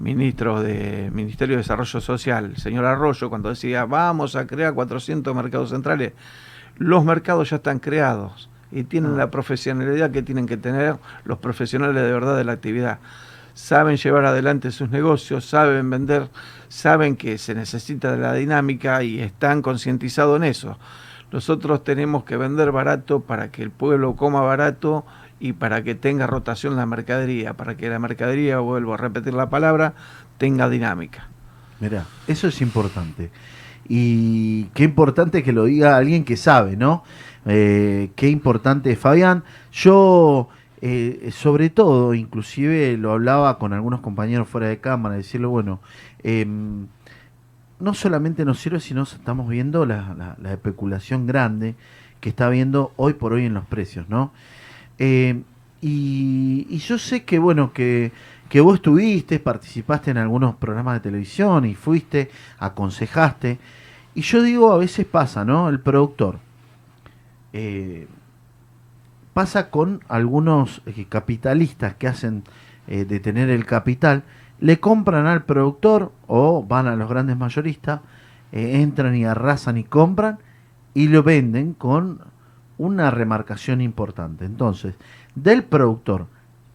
ministro 0.00 0.62
de 0.62 1.10
Ministerio 1.12 1.56
de 1.56 1.62
Desarrollo 1.62 2.00
Social, 2.00 2.56
señor 2.56 2.86
Arroyo, 2.86 3.28
cuando 3.28 3.50
decía 3.50 3.84
vamos 3.84 4.34
a 4.34 4.46
crear 4.46 4.72
400 4.72 5.34
mercados 5.34 5.70
centrales, 5.70 6.14
los 6.78 7.04
mercados 7.04 7.50
ya 7.50 7.56
están 7.56 7.78
creados 7.78 8.48
y 8.72 8.84
tienen 8.84 9.12
Ah. 9.14 9.18
la 9.18 9.30
profesionalidad 9.30 10.10
que 10.10 10.22
tienen 10.22 10.46
que 10.46 10.56
tener 10.56 10.96
los 11.24 11.38
profesionales 11.38 12.02
de 12.02 12.12
verdad 12.12 12.36
de 12.36 12.44
la 12.44 12.52
actividad. 12.52 12.98
Saben 13.52 13.96
llevar 13.98 14.24
adelante 14.24 14.70
sus 14.70 14.88
negocios, 14.88 15.44
saben 15.44 15.90
vender, 15.90 16.28
saben 16.68 17.16
que 17.16 17.36
se 17.36 17.54
necesita 17.54 18.12
de 18.12 18.18
la 18.18 18.32
dinámica 18.32 19.02
y 19.02 19.20
están 19.20 19.60
concientizados 19.60 20.36
en 20.36 20.44
eso. 20.44 20.78
Nosotros 21.30 21.84
tenemos 21.84 22.24
que 22.24 22.38
vender 22.38 22.72
barato 22.72 23.20
para 23.20 23.50
que 23.50 23.62
el 23.62 23.70
pueblo 23.70 24.16
coma 24.16 24.40
barato 24.40 25.04
y 25.40 25.54
para 25.54 25.82
que 25.82 25.94
tenga 25.94 26.26
rotación 26.26 26.76
la 26.76 26.86
mercadería, 26.86 27.54
para 27.54 27.76
que 27.76 27.88
la 27.88 27.98
mercadería, 27.98 28.58
vuelvo 28.58 28.94
a 28.94 28.98
repetir 28.98 29.32
la 29.32 29.48
palabra, 29.48 29.94
tenga 30.38 30.68
dinámica. 30.68 31.28
Mirá, 31.80 32.04
eso 32.28 32.46
es 32.46 32.60
importante. 32.60 33.30
Y 33.88 34.64
qué 34.74 34.84
importante 34.84 35.42
que 35.42 35.52
lo 35.52 35.64
diga 35.64 35.96
alguien 35.96 36.24
que 36.24 36.36
sabe, 36.36 36.76
¿no? 36.76 37.02
Eh, 37.46 38.10
qué 38.14 38.28
importante, 38.28 38.94
Fabián. 38.96 39.42
Yo, 39.72 40.48
eh, 40.82 41.30
sobre 41.32 41.70
todo, 41.70 42.12
inclusive 42.14 42.96
lo 42.98 43.12
hablaba 43.12 43.58
con 43.58 43.72
algunos 43.72 44.00
compañeros 44.00 44.46
fuera 44.46 44.68
de 44.68 44.78
cámara, 44.78 45.14
decirlo, 45.16 45.48
bueno, 45.48 45.80
em, 46.22 46.86
no 47.80 47.94
solamente 47.94 48.44
nos 48.44 48.60
sirve, 48.60 48.78
sino 48.78 49.04
estamos 49.04 49.48
viendo 49.48 49.86
la- 49.86 50.36
la 50.38 50.52
especulación 50.52 51.26
grande 51.26 51.74
que 52.20 52.28
está 52.28 52.46
habiendo 52.46 52.92
hoy 52.96 53.14
por 53.14 53.32
hoy 53.32 53.46
en 53.46 53.54
los 53.54 53.64
precios, 53.64 54.06
¿no? 54.10 54.32
Eh, 55.00 55.42
y, 55.80 56.76
yo 56.76 56.98
sé 56.98 57.24
que, 57.24 57.38
bueno, 57.38 57.72
que, 57.72 58.12
que 58.50 58.60
vos 58.60 58.76
estuviste, 58.76 59.40
participaste 59.40 60.10
en 60.10 60.18
algunos 60.18 60.54
programas 60.56 60.94
de 60.94 61.00
televisión 61.00 61.64
y 61.64 61.74
fuiste, 61.74 62.30
aconsejaste. 62.58 63.58
Y 64.14 64.20
yo 64.20 64.42
digo, 64.42 64.72
a 64.72 64.76
veces 64.76 65.06
pasa, 65.06 65.44
¿no? 65.44 65.70
El 65.70 65.80
productor 65.80 66.38
eh, 67.54 68.08
pasa 69.32 69.70
con 69.70 70.02
algunos 70.08 70.82
eh, 70.84 71.06
capitalistas 71.08 71.94
que 71.94 72.06
hacen 72.06 72.44
de 72.86 73.20
tener 73.20 73.50
el 73.50 73.66
capital, 73.66 74.24
le 74.58 74.80
compran 74.80 75.28
al 75.28 75.44
productor 75.44 76.10
o 76.26 76.64
van 76.64 76.88
a 76.88 76.96
los 76.96 77.08
grandes 77.08 77.36
mayoristas, 77.36 78.00
entran 78.50 79.14
y 79.14 79.24
arrasan 79.24 79.76
y 79.76 79.84
compran 79.84 80.40
y 80.92 81.06
lo 81.06 81.22
venden 81.22 81.72
con 81.74 82.18
una 82.80 83.10
remarcación 83.10 83.80
importante. 83.82 84.44
Entonces, 84.46 84.94
del 85.34 85.64
productor 85.64 86.26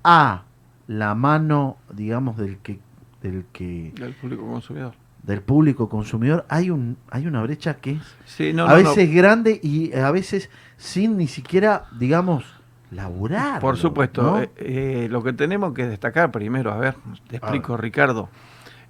a 0.04 0.44
la 0.88 1.16
mano, 1.16 1.78
digamos, 1.92 2.38
del 2.38 2.58
que, 2.60 2.80
del 3.24 3.46
que, 3.52 3.92
Del 4.00 4.14
público 4.14 4.46
consumidor. 4.46 4.94
del 5.24 5.42
público 5.42 5.90
consumidor, 5.90 6.46
hay 6.48 6.70
un, 6.70 6.98
hay 7.10 7.26
una 7.26 7.42
brecha 7.42 7.74
que 7.78 7.94
es 7.94 8.16
Sí, 8.26 8.54
no, 8.54 8.66
a 8.66 8.68
no, 8.70 8.78
no. 8.78 8.90
veces 8.90 9.12
grande 9.12 9.60
y 9.64 9.94
a 9.96 10.12
veces 10.12 10.52
sin 10.78 11.18
ni 11.18 11.26
siquiera, 11.28 11.86
digamos, 11.98 12.44
laburar. 12.92 13.60
Por 13.60 13.78
supuesto, 13.78 14.40
eh, 14.42 14.52
eh, 14.58 15.08
lo 15.10 15.24
que 15.24 15.34
tenemos 15.34 15.74
que 15.74 15.88
destacar 15.88 16.32
primero, 16.32 16.72
a 16.72 16.78
ver, 16.78 16.96
te 17.28 17.38
explico 17.38 17.78
Ricardo, 17.78 18.30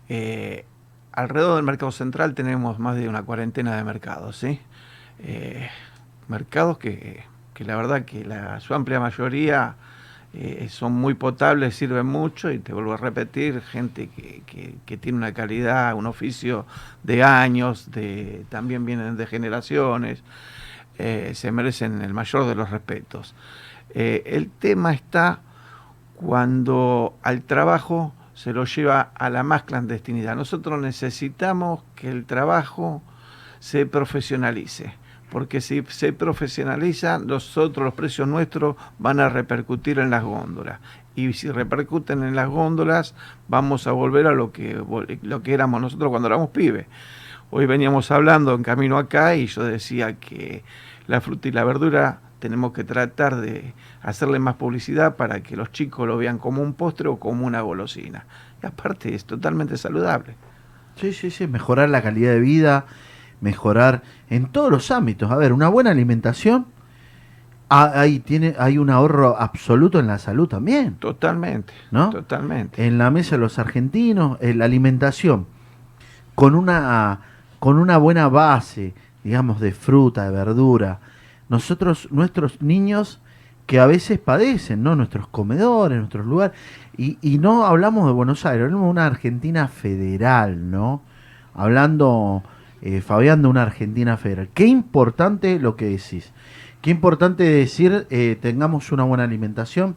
Eh, 0.09 0.65
alrededor 1.13 1.55
del 1.55 1.63
mercado 1.63 1.91
central 1.93 2.33
tenemos 2.35 2.77
más 2.77 2.95
de 2.97 3.07
una 3.07 3.23
cuarentena 3.23 3.75
de 3.77 3.83
mercados, 3.85 4.35
¿sí? 4.37 4.59
Mercados 6.27 6.77
que, 6.77 7.23
que 7.53 7.63
la 7.65 7.75
verdad 7.75 8.05
que 8.05 8.25
la, 8.25 8.59
su 8.59 8.73
amplia 8.73 8.99
mayoría 8.99 9.75
eh, 10.33 10.67
son 10.69 10.93
muy 10.93 11.13
potables, 11.13 11.75
sirven 11.75 12.05
mucho 12.07 12.51
y 12.51 12.59
te 12.59 12.73
vuelvo 12.73 12.93
a 12.93 12.97
repetir, 12.97 13.61
gente 13.61 14.09
que, 14.09 14.41
que- 14.45 14.75
que 14.85 14.97
tiene 14.97 15.17
una 15.17 15.33
calidad, 15.33 15.93
un 15.95 16.05
oficio 16.07 16.65
de 17.03 17.23
años, 17.23 17.91
de, 17.91 18.45
también 18.49 18.85
vienen 18.85 19.15
de 19.17 19.27
generaciones, 19.27 20.23
eh, 20.97 21.31
se 21.35 21.51
merecen 21.51 22.01
el 22.01 22.13
mayor 22.13 22.47
de 22.47 22.55
los 22.55 22.69
respetos. 22.69 23.35
Eh, 23.93 24.23
el 24.25 24.49
tema 24.49 24.93
está 24.93 25.39
cuando 26.15 27.17
al 27.23 27.41
trabajo 27.43 28.13
se 28.33 28.53
lo 28.53 28.65
lleva 28.65 29.11
a 29.15 29.29
la 29.29 29.43
más 29.43 29.63
clandestinidad. 29.63 30.35
Nosotros 30.35 30.79
necesitamos 30.79 31.81
que 31.95 32.09
el 32.09 32.25
trabajo 32.25 33.01
se 33.59 33.85
profesionalice, 33.85 34.93
porque 35.35 35.59
si 35.59 35.83
se 35.89 36.13
profesionaliza, 36.13 37.19
nosotros 37.19 37.83
los 37.83 37.93
precios 37.93 38.25
nuestros 38.25 38.77
van 38.99 39.19
a 39.19 39.27
repercutir 39.27 39.99
en 39.99 40.09
las 40.09 40.23
góndolas. 40.23 40.79
Y 41.13 41.33
si 41.33 41.51
repercuten 41.51 42.23
en 42.23 42.37
las 42.37 42.47
góndolas, 42.47 43.15
vamos 43.49 43.85
a 43.85 43.91
volver 43.91 44.27
a 44.27 44.31
lo 44.31 44.53
que, 44.53 44.81
lo 45.21 45.43
que 45.43 45.53
éramos 45.53 45.81
nosotros 45.81 46.09
cuando 46.09 46.29
éramos 46.29 46.51
pibes. 46.51 46.85
Hoy 47.51 47.65
veníamos 47.65 48.11
hablando 48.11 48.53
en 48.53 48.63
camino 48.63 48.97
acá 48.97 49.35
y 49.35 49.47
yo 49.47 49.65
decía 49.65 50.13
que 50.21 50.63
la 51.05 51.19
fruta 51.19 51.49
y 51.49 51.51
la 51.51 51.65
verdura 51.65 52.21
tenemos 52.39 52.71
que 52.71 52.85
tratar 52.85 53.35
de 53.35 53.73
hacerle 54.03 54.39
más 54.39 54.55
publicidad 54.55 55.17
para 55.17 55.43
que 55.43 55.57
los 55.57 55.69
chicos 55.73 56.07
lo 56.07 56.15
vean 56.15 56.37
como 56.37 56.61
un 56.61 56.75
postre 56.75 57.09
o 57.09 57.19
como 57.19 57.45
una 57.45 57.59
golosina. 57.59 58.25
Y 58.63 58.67
aparte 58.67 59.13
es 59.13 59.25
totalmente 59.25 59.75
saludable. 59.75 60.37
Sí, 60.95 61.11
sí, 61.11 61.29
sí, 61.29 61.45
mejorar 61.45 61.89
la 61.89 62.01
calidad 62.01 62.31
de 62.31 62.39
vida, 62.39 62.85
mejorar 63.45 64.01
en 64.29 64.47
todos 64.47 64.71
los 64.71 64.89
ámbitos. 64.89 65.31
A 65.31 65.37
ver, 65.37 65.53
una 65.53 65.69
buena 65.69 65.91
alimentación, 65.91 66.65
ah, 67.69 67.91
ahí 67.93 68.17
tiene, 68.19 68.55
hay 68.57 68.79
un 68.79 68.89
ahorro 68.89 69.39
absoluto 69.39 69.99
en 69.99 70.07
la 70.07 70.17
salud 70.17 70.47
también. 70.47 70.95
Totalmente. 70.95 71.71
¿No? 71.91 72.09
Totalmente. 72.09 72.85
En 72.87 72.97
la 72.97 73.11
mesa 73.11 73.35
de 73.35 73.41
los 73.41 73.59
argentinos, 73.59 74.39
en 74.41 74.57
la 74.57 74.65
alimentación, 74.65 75.45
con 76.33 76.55
una, 76.55 77.21
con 77.59 77.77
una 77.77 77.97
buena 77.97 78.29
base, 78.29 78.95
digamos, 79.23 79.59
de 79.59 79.71
fruta, 79.71 80.25
de 80.25 80.31
verdura. 80.31 80.99
Nosotros, 81.47 82.07
nuestros 82.11 82.63
niños 82.63 83.21
que 83.67 83.79
a 83.79 83.85
veces 83.85 84.17
padecen, 84.17 84.81
¿no? 84.81 84.95
Nuestros 84.95 85.27
comedores, 85.27 85.99
nuestros 85.99 86.25
lugares. 86.25 86.57
Y, 86.97 87.19
y 87.21 87.37
no 87.37 87.63
hablamos 87.63 88.07
de 88.07 88.11
Buenos 88.11 88.43
Aires, 88.43 88.63
hablamos 88.63 88.85
de 88.87 88.91
una 88.91 89.05
Argentina 89.05 89.67
federal, 89.67 90.71
¿no? 90.71 91.03
Hablando, 91.53 92.43
eh, 92.85 93.01
Fabián, 93.01 93.41
de 93.41 93.47
una 93.47 93.63
Argentina 93.63 94.15
federal. 94.15 94.47
Qué 94.53 94.67
importante 94.67 95.57
lo 95.57 95.75
que 95.75 95.85
decís. 95.85 96.31
Qué 96.83 96.91
importante 96.91 97.41
decir, 97.43 98.05
eh, 98.11 98.37
tengamos 98.39 98.91
una 98.91 99.03
buena 99.03 99.23
alimentación 99.23 99.95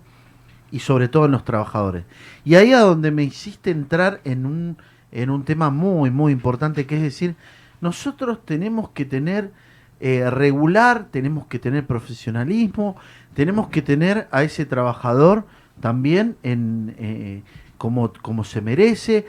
y 0.70 0.78
sobre 0.78 1.08
todo 1.08 1.26
en 1.26 1.32
los 1.32 1.44
trabajadores. 1.44 2.04
Y 2.46 2.54
ahí 2.54 2.72
a 2.72 2.80
donde 2.80 3.10
me 3.10 3.24
hiciste 3.24 3.70
entrar 3.70 4.22
en 4.24 4.46
un, 4.46 4.78
en 5.12 5.28
un 5.28 5.44
tema 5.44 5.68
muy, 5.68 6.10
muy 6.10 6.32
importante, 6.32 6.86
que 6.86 6.96
es 6.96 7.02
decir, 7.02 7.36
nosotros 7.82 8.42
tenemos 8.46 8.88
que 8.88 9.04
tener 9.04 9.52
eh, 10.00 10.30
regular, 10.30 11.08
tenemos 11.10 11.46
que 11.46 11.58
tener 11.58 11.86
profesionalismo, 11.86 12.96
tenemos 13.34 13.68
que 13.68 13.82
tener 13.82 14.28
a 14.30 14.44
ese 14.44 14.64
trabajador 14.64 15.44
también 15.82 16.38
en, 16.42 17.44
como, 17.76 18.44
se 18.44 18.62
merece, 18.62 19.26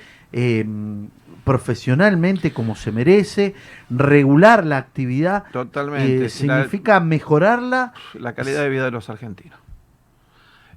profesionalmente 1.50 2.54
como 2.54 2.76
se 2.76 2.92
merece, 2.92 3.56
regular 3.90 4.66
la 4.68 4.78
actividad 4.78 5.46
Totalmente. 5.52 6.26
eh, 6.26 6.30
Si 6.30 6.46
la- 6.46 6.58
significa 6.58 7.00
mejorarla. 7.00 7.94
la 8.14 8.34
calidad 8.34 8.62
de 8.62 8.70
vida 8.70 8.86
de 8.86 8.92
los 8.92 9.10
argentinos. 9.10 9.58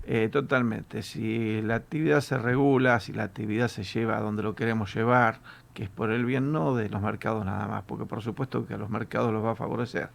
Eh, 0.06 0.30
totalmente. 0.32 1.02
Si 1.02 1.60
la 1.60 1.74
actividad 1.74 2.22
se 2.22 2.38
regula, 2.38 2.98
si 3.00 3.12
la 3.12 3.24
actividad 3.24 3.68
se 3.68 3.84
lleva 3.84 4.16
a 4.16 4.20
donde 4.20 4.42
lo 4.42 4.54
queremos 4.54 4.94
llevar, 4.94 5.40
que 5.74 5.84
es 5.84 5.90
por 5.90 6.10
el 6.10 6.24
bien 6.24 6.52
no 6.52 6.74
de 6.74 6.88
los 6.88 7.02
mercados 7.02 7.44
nada 7.44 7.68
más, 7.68 7.82
porque 7.86 8.06
por 8.06 8.22
supuesto 8.22 8.66
que 8.66 8.72
a 8.74 8.78
los 8.78 8.88
mercados 8.88 9.30
los 9.30 9.44
va 9.44 9.52
a 9.52 9.56
favorecer, 9.56 10.08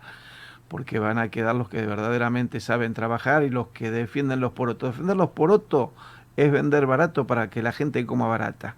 porque 0.68 0.98
van 0.98 1.20
a 1.20 1.30
quedar 1.30 1.56
los 1.56 1.70
que 1.70 1.86
verdaderamente 1.86 2.60
saben 2.60 2.96
trabajar 2.96 3.44
y 3.44 3.52
los 3.52 3.68
que 3.68 3.92
defienden 3.92 4.40
los 4.40 4.54
porotos. 4.54 4.90
Defender 4.92 5.16
los 5.18 5.30
porotos 5.30 5.92
es 6.36 6.52
vender 6.52 6.88
barato 6.88 7.28
para 7.28 7.50
que 7.52 7.62
la 7.62 7.72
gente 7.72 8.04
coma 8.08 8.28
barata, 8.28 8.76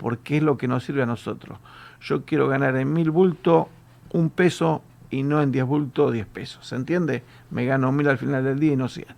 porque 0.00 0.38
es 0.38 0.42
lo 0.42 0.56
que 0.56 0.66
nos 0.66 0.82
sirve 0.84 1.02
a 1.02 1.06
nosotros. 1.06 1.58
Yo 2.00 2.24
quiero 2.24 2.48
ganar 2.48 2.74
en 2.76 2.90
mil 2.90 3.10
bultos 3.10 3.66
un 4.12 4.30
peso 4.30 4.82
y 5.10 5.22
no 5.22 5.42
en 5.42 5.52
diez 5.52 5.66
bultos 5.66 6.14
diez 6.14 6.26
pesos. 6.26 6.66
¿Se 6.66 6.74
entiende? 6.74 7.22
Me 7.50 7.66
gano 7.66 7.92
mil 7.92 8.08
al 8.08 8.16
final 8.16 8.42
del 8.42 8.58
día 8.58 8.72
y 8.72 8.76
no 8.76 8.88
cien. 8.88 9.08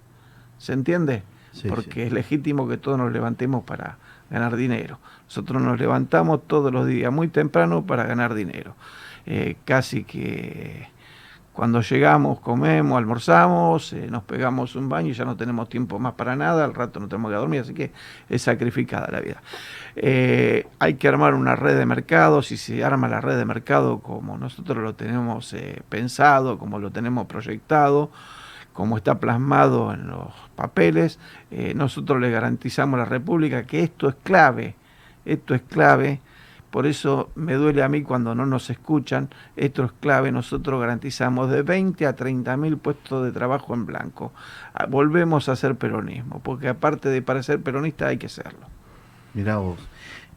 ¿Se 0.59 0.73
entiende? 0.73 1.23
Sí, 1.53 1.69
Porque 1.69 1.93
sí. 1.93 2.01
es 2.03 2.13
legítimo 2.13 2.67
que 2.67 2.79
todos 2.79 2.99
nos 2.99 3.13
levantemos 3.13 3.63
para 3.63 3.99
ganar 4.29 4.57
dinero. 4.57 4.99
Nosotros 5.27 5.63
nos 5.63 5.79
levantamos 5.79 6.49
todos 6.49 6.73
los 6.73 6.85
días 6.85 7.13
muy 7.13 7.29
temprano 7.29 7.87
para 7.87 8.05
ganar 8.05 8.35
dinero. 8.35 8.75
Eh, 9.25 9.57
casi 9.65 10.03
que 10.03 10.89
cuando 11.53 11.83
llegamos, 11.83 12.41
comemos, 12.41 12.97
almorzamos, 12.97 13.93
eh, 13.93 14.09
nos 14.11 14.23
pegamos 14.23 14.75
un 14.75 14.89
baño 14.89 15.11
y 15.11 15.13
ya 15.13 15.27
no 15.27 15.37
tenemos 15.37 15.69
tiempo 15.69 15.99
más 15.99 16.15
para 16.15 16.35
nada, 16.35 16.65
al 16.65 16.75
rato 16.75 16.99
no 16.99 17.09
tenemos 17.09 17.31
que 17.31 17.37
dormir, 17.37 17.61
así 17.61 17.75
que 17.75 17.93
es 18.31 18.43
sacrificada 18.43 19.09
la 19.11 19.21
vida. 19.21 19.43
Eh, 19.95 20.67
hay 20.79 20.95
que 20.95 21.09
armar 21.09 21.35
una 21.35 21.55
red 21.55 21.77
de 21.77 21.85
mercado, 21.85 22.41
si 22.41 22.57
se 22.57 22.83
arma 22.83 23.07
la 23.07 23.21
red 23.21 23.37
de 23.37 23.45
mercado 23.45 23.99
como 23.99 24.39
nosotros 24.39 24.83
lo 24.83 24.95
tenemos 24.95 25.53
eh, 25.53 25.83
pensado, 25.91 26.59
como 26.59 26.79
lo 26.79 26.91
tenemos 26.91 27.27
proyectado, 27.27 28.11
como 28.73 28.97
está 28.97 29.21
plasmado 29.21 29.93
en 29.93 30.07
los 30.07 30.33
papeles, 30.57 31.19
nosotros 31.75 32.19
le 32.19 32.31
garantizamos 32.31 32.95
a 32.95 33.03
la 33.03 33.05
República 33.05 33.65
que 33.65 33.81
esto 33.81 34.09
es 34.09 34.15
clave, 34.23 34.77
esto 35.27 35.55
es 35.55 35.61
clave, 35.61 36.23
por 36.73 36.87
eso 36.87 37.31
me 37.37 37.55
duele 37.55 37.83
a 37.85 37.89
mí 37.89 38.03
cuando 38.03 38.35
no 38.35 38.47
nos 38.47 38.71
escuchan, 38.71 39.31
esto 39.57 39.85
es 39.85 39.93
clave, 39.93 40.33
nosotros 40.33 40.81
garantizamos 40.81 41.51
de 41.51 41.63
20 41.63 42.07
a 42.07 42.17
30 42.17 42.57
mil 42.57 42.79
puestos 42.79 43.25
de 43.25 43.33
trabajo 43.33 43.75
en 43.75 43.87
blanco. 43.87 44.33
Ah, 44.75 44.87
Volvemos 44.87 45.49
a 45.49 45.53
hacer 45.53 45.77
peronismo, 45.77 46.41
porque 46.43 46.69
aparte 46.69 47.09
de 47.11 47.23
parecer 47.23 47.63
peronista 47.63 48.09
hay 48.09 48.19
que 48.19 48.29
serlo. 48.29 48.67
Mirá 49.35 49.57
vos, 49.59 49.89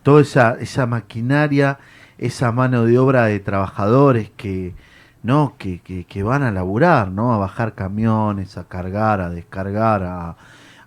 toda 0.03 0.21
esa, 0.21 0.53
esa 0.59 0.85
maquinaria, 0.85 1.79
esa 2.17 2.51
mano 2.51 2.85
de 2.85 2.97
obra 2.97 3.25
de 3.25 3.39
trabajadores 3.41 4.31
que, 4.37 4.73
¿no? 5.23 5.55
que, 5.57 5.81
que, 5.81 6.23
van 6.23 6.43
a 6.43 6.51
laburar, 6.51 7.11
¿no? 7.11 7.33
A 7.33 7.37
bajar 7.37 7.75
camiones, 7.75 8.57
a 8.57 8.65
cargar, 8.67 9.19
a 9.21 9.29
descargar, 9.29 10.03
a, 10.03 10.35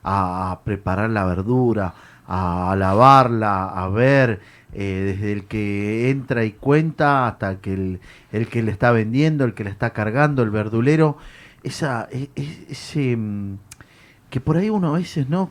a- 0.03 0.61
preparar 0.65 1.11
la 1.11 1.25
verdura, 1.27 1.95
a 2.27 2.75
lavarla, 2.79 3.65
a 3.69 3.89
ver, 3.89 4.41
eh, 4.73 5.15
desde 5.17 5.33
el 5.33 5.45
que 5.47 6.11
entra 6.11 6.45
y 6.45 6.53
cuenta 6.53 7.27
hasta 7.27 7.61
que 7.61 7.73
el, 7.75 8.01
el 8.33 8.49
que 8.49 8.63
le 8.63 8.71
está 8.71 8.91
vendiendo, 8.93 9.45
el 9.45 9.55
que 9.55 9.65
le 9.65 9.71
está 9.71 9.91
cargando, 9.91 10.43
el 10.43 10.51
verdulero, 10.51 11.17
esa, 11.63 12.09
e- 12.11 12.31
e- 12.37 12.67
ese 12.71 13.17
mm, 13.17 13.57
que 14.31 14.41
por 14.41 14.57
ahí 14.57 14.71
uno 14.71 14.95
a 14.95 14.99
veces 14.99 15.29
no 15.29 15.51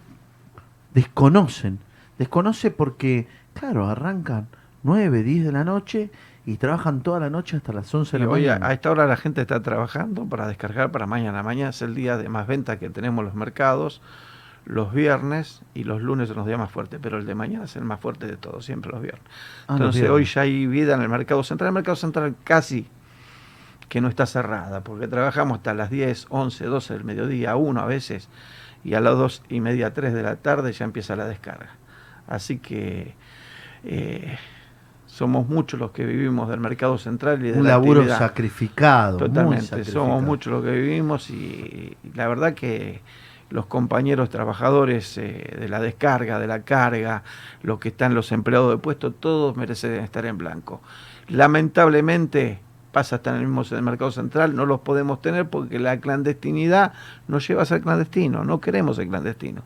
desconocen. 0.94 1.80
Desconoce 2.18 2.72
porque, 2.72 3.28
claro, 3.54 3.88
arrancan 3.88 4.48
9, 4.84 5.24
10 5.24 5.46
de 5.46 5.52
la 5.52 5.64
noche 5.64 6.10
y 6.46 6.58
trabajan 6.58 7.02
toda 7.02 7.20
la 7.20 7.30
noche 7.30 7.58
hasta 7.58 7.74
las 7.74 7.94
11 7.94 8.18
de 8.18 8.20
la 8.20 8.26
a, 8.26 8.30
mañana. 8.30 8.68
a 8.68 8.74
esta 8.74 8.90
hora 8.92 9.06
la 9.06 9.18
gente 9.18 9.42
está 9.42 9.62
trabajando 9.62 10.26
para 10.26 10.48
descargar 10.48 10.92
para 10.92 11.06
mañana. 11.06 11.44
Mañana 11.44 11.72
es 11.72 11.82
el 11.82 11.94
día 11.94 12.18
de 12.18 12.30
más 12.30 12.48
venta 12.48 12.80
que 12.80 12.90
tenemos 12.90 13.24
los 13.26 13.36
mercados. 13.36 14.02
Los 14.70 14.94
viernes 14.94 15.62
y 15.74 15.86
los 15.86 16.02
lunes 16.02 16.28
son 16.28 16.38
los 16.38 16.46
días 16.46 16.60
más 16.60 16.70
fuertes, 16.70 17.00
pero 17.02 17.18
el 17.18 17.26
de 17.26 17.36
mañana 17.36 17.64
es 17.66 17.76
el 17.78 17.86
más 17.86 18.02
fuerte 18.02 18.28
de 18.28 18.36
todos, 18.36 18.66
siempre 18.66 18.92
los 18.92 19.02
viernes. 19.02 19.24
Ah, 19.68 19.78
los 19.80 19.80
Entonces 19.80 20.02
viernes. 20.02 20.16
hoy 20.18 20.26
ya 20.26 20.42
hay 20.42 20.68
vida 20.68 20.96
en 20.96 21.02
el 21.02 21.10
mercado 21.10 21.42
central. 21.44 21.70
El 21.70 21.74
mercado 21.74 21.96
central 21.96 22.36
casi 22.44 22.88
que 23.88 24.02
no 24.02 24.10
está 24.10 24.26
cerrada, 24.26 24.84
porque 24.84 25.08
trabajamos 25.08 25.60
hasta 25.60 25.74
las 25.74 25.90
10, 25.90 26.26
11, 26.30 26.66
12 26.66 26.94
del 26.96 27.04
mediodía, 27.06 27.56
1 27.56 27.80
a 27.80 27.86
veces, 27.86 28.28
y 28.84 28.94
a 28.96 29.00
las 29.00 29.16
2 29.18 29.44
y 29.48 29.62
media, 29.62 29.94
3 29.94 30.14
de 30.14 30.24
la 30.24 30.36
tarde 30.36 30.74
ya 30.74 30.84
empieza 30.84 31.16
la 31.16 31.26
descarga. 31.26 31.70
Así 32.28 32.58
que 32.60 33.16
eh, 33.86 34.38
somos 35.06 35.48
muchos 35.48 35.80
los 35.80 35.92
que 35.92 36.06
vivimos 36.06 36.50
del 36.50 36.60
mercado 36.60 36.98
central 36.98 37.46
y 37.46 37.52
de 37.52 37.60
Un 37.60 37.64
la 37.64 37.70
laburo 37.72 38.02
actividad. 38.02 38.20
sacrificado. 38.20 39.20
muy 39.20 39.28
Totalmente, 39.30 39.66
sacrificado. 39.66 40.06
somos 40.06 40.24
muchos 40.24 40.52
los 40.52 40.64
que 40.66 40.72
vivimos 40.72 41.30
y, 41.30 41.96
y 42.04 42.12
la 42.14 42.28
verdad 42.28 42.54
que 42.54 43.02
los 43.50 43.66
compañeros 43.66 44.30
trabajadores 44.30 45.18
eh, 45.18 45.56
de 45.60 45.70
la 45.70 45.80
descarga, 45.80 46.40
de 46.40 46.48
la 46.48 46.64
carga, 46.64 47.24
los 47.62 47.80
que 47.80 47.90
están 47.90 48.14
los 48.14 48.32
empleados 48.32 48.72
de 48.72 48.78
puesto, 48.78 49.12
todos 49.12 49.56
merecen 49.56 49.94
estar 49.94 50.26
en 50.26 50.38
blanco. 50.38 50.82
Lamentablemente 51.28 52.60
pasa 52.92 53.18
hasta 53.18 53.30
en 53.32 53.42
el 53.42 53.48
mismo 53.48 53.64
mercado 53.82 54.12
central, 54.12 54.56
no 54.56 54.66
los 54.66 54.80
podemos 54.80 55.22
tener 55.22 55.50
porque 55.50 55.80
la 55.80 56.00
clandestinidad 56.00 56.94
nos 57.28 57.48
lleva 57.48 57.62
a 57.62 57.66
ser 57.66 57.82
clandestino, 57.82 58.44
no 58.44 58.60
queremos 58.60 58.96
ser 58.96 59.08
clandestino. 59.08 59.62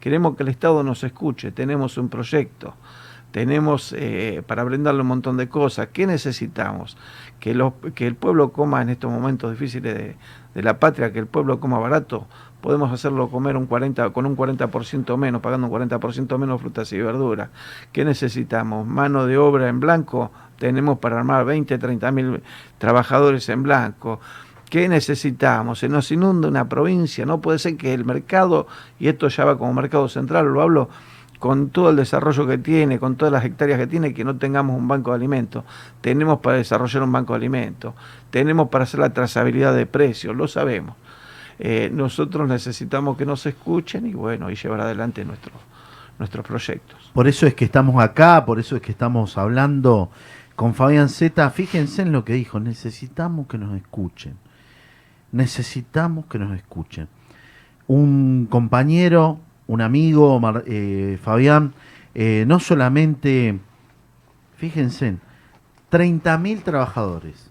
Queremos 0.00 0.36
que 0.36 0.42
el 0.42 0.48
Estado 0.48 0.82
nos 0.82 1.04
escuche, 1.04 1.52
tenemos 1.52 1.96
un 1.98 2.08
proyecto, 2.08 2.74
tenemos 3.30 3.94
eh, 3.96 4.42
para 4.46 4.64
brindarle 4.64 5.02
un 5.02 5.08
montón 5.08 5.36
de 5.36 5.48
cosas. 5.48 5.88
¿Qué 5.92 6.06
necesitamos? 6.06 6.96
Que, 7.40 7.50
el 7.50 8.14
pueblo 8.14 8.52
coma 8.52 8.82
en 8.82 8.88
estos 8.88 9.10
momentos 9.10 9.50
difíciles 9.50 10.16
de 10.54 10.62
la 10.62 10.78
patria, 10.78 11.12
que 11.12 11.18
el 11.18 11.26
pueblo 11.26 11.60
coma 11.60 11.78
barato. 11.78 12.26
Podemos 12.60 12.92
hacerlo 12.92 13.28
comer 13.28 13.56
un 13.56 13.66
40, 13.66 14.10
con 14.10 14.26
un 14.26 14.36
40% 14.36 15.16
menos, 15.16 15.40
pagando 15.40 15.68
un 15.68 15.72
40% 15.72 16.38
menos 16.38 16.60
frutas 16.60 16.92
y 16.92 16.98
verduras. 16.98 17.50
¿Qué 17.92 18.04
necesitamos? 18.04 18.86
Mano 18.86 19.26
de 19.26 19.38
obra 19.38 19.68
en 19.68 19.78
blanco. 19.78 20.32
Tenemos 20.58 20.98
para 20.98 21.18
armar 21.18 21.44
20, 21.44 21.78
30 21.78 22.10
mil 22.12 22.42
trabajadores 22.78 23.48
en 23.50 23.62
blanco. 23.62 24.20
¿Qué 24.70 24.88
necesitamos? 24.88 25.78
Se 25.78 25.88
nos 25.88 26.10
inunda 26.10 26.48
una 26.48 26.68
provincia. 26.68 27.24
No 27.24 27.40
puede 27.40 27.58
ser 27.58 27.76
que 27.76 27.94
el 27.94 28.04
mercado, 28.04 28.66
y 28.98 29.08
esto 29.08 29.28
ya 29.28 29.44
va 29.44 29.58
como 29.58 29.72
mercado 29.74 30.08
central, 30.08 30.46
lo 30.46 30.60
hablo 30.60 30.88
con 31.38 31.68
todo 31.70 31.90
el 31.90 31.96
desarrollo 31.96 32.46
que 32.46 32.58
tiene, 32.58 32.98
con 32.98 33.16
todas 33.16 33.32
las 33.32 33.44
hectáreas 33.44 33.78
que 33.78 33.86
tiene, 33.86 34.14
que 34.14 34.24
no 34.24 34.36
tengamos 34.36 34.76
un 34.76 34.88
banco 34.88 35.10
de 35.10 35.16
alimentos. 35.16 35.64
Tenemos 36.00 36.40
para 36.40 36.56
desarrollar 36.56 37.02
un 37.02 37.12
banco 37.12 37.34
de 37.34 37.38
alimentos, 37.38 37.94
tenemos 38.30 38.68
para 38.68 38.84
hacer 38.84 39.00
la 39.00 39.12
trazabilidad 39.12 39.74
de 39.74 39.86
precios, 39.86 40.34
lo 40.34 40.48
sabemos. 40.48 40.96
Eh, 41.58 41.90
nosotros 41.92 42.48
necesitamos 42.48 43.16
que 43.16 43.26
nos 43.26 43.46
escuchen 43.46 44.06
y 44.06 44.12
bueno, 44.12 44.50
y 44.50 44.56
llevar 44.56 44.80
adelante 44.80 45.24
nuestros 45.24 45.54
nuestros 46.18 46.46
proyectos. 46.46 47.10
Por 47.12 47.28
eso 47.28 47.46
es 47.46 47.54
que 47.54 47.64
estamos 47.64 48.02
acá, 48.02 48.44
por 48.44 48.58
eso 48.58 48.76
es 48.76 48.82
que 48.82 48.92
estamos 48.92 49.36
hablando 49.38 50.10
con 50.54 50.74
Fabián 50.74 51.08
Zeta. 51.08 51.50
Fíjense 51.50 52.02
en 52.02 52.12
lo 52.12 52.24
que 52.24 52.34
dijo, 52.34 52.60
necesitamos 52.60 53.46
que 53.46 53.58
nos 53.58 53.76
escuchen. 53.76 54.36
Necesitamos 55.32 56.26
que 56.26 56.38
nos 56.38 56.56
escuchen. 56.56 57.08
Un 57.86 58.46
compañero, 58.50 59.38
un 59.66 59.80
amigo, 59.80 60.40
eh, 60.66 61.18
Fabián, 61.22 61.74
eh, 62.14 62.44
no 62.46 62.60
solamente, 62.60 63.58
fíjense, 64.56 65.18
30.000 65.90 66.62
trabajadores. 66.62 67.50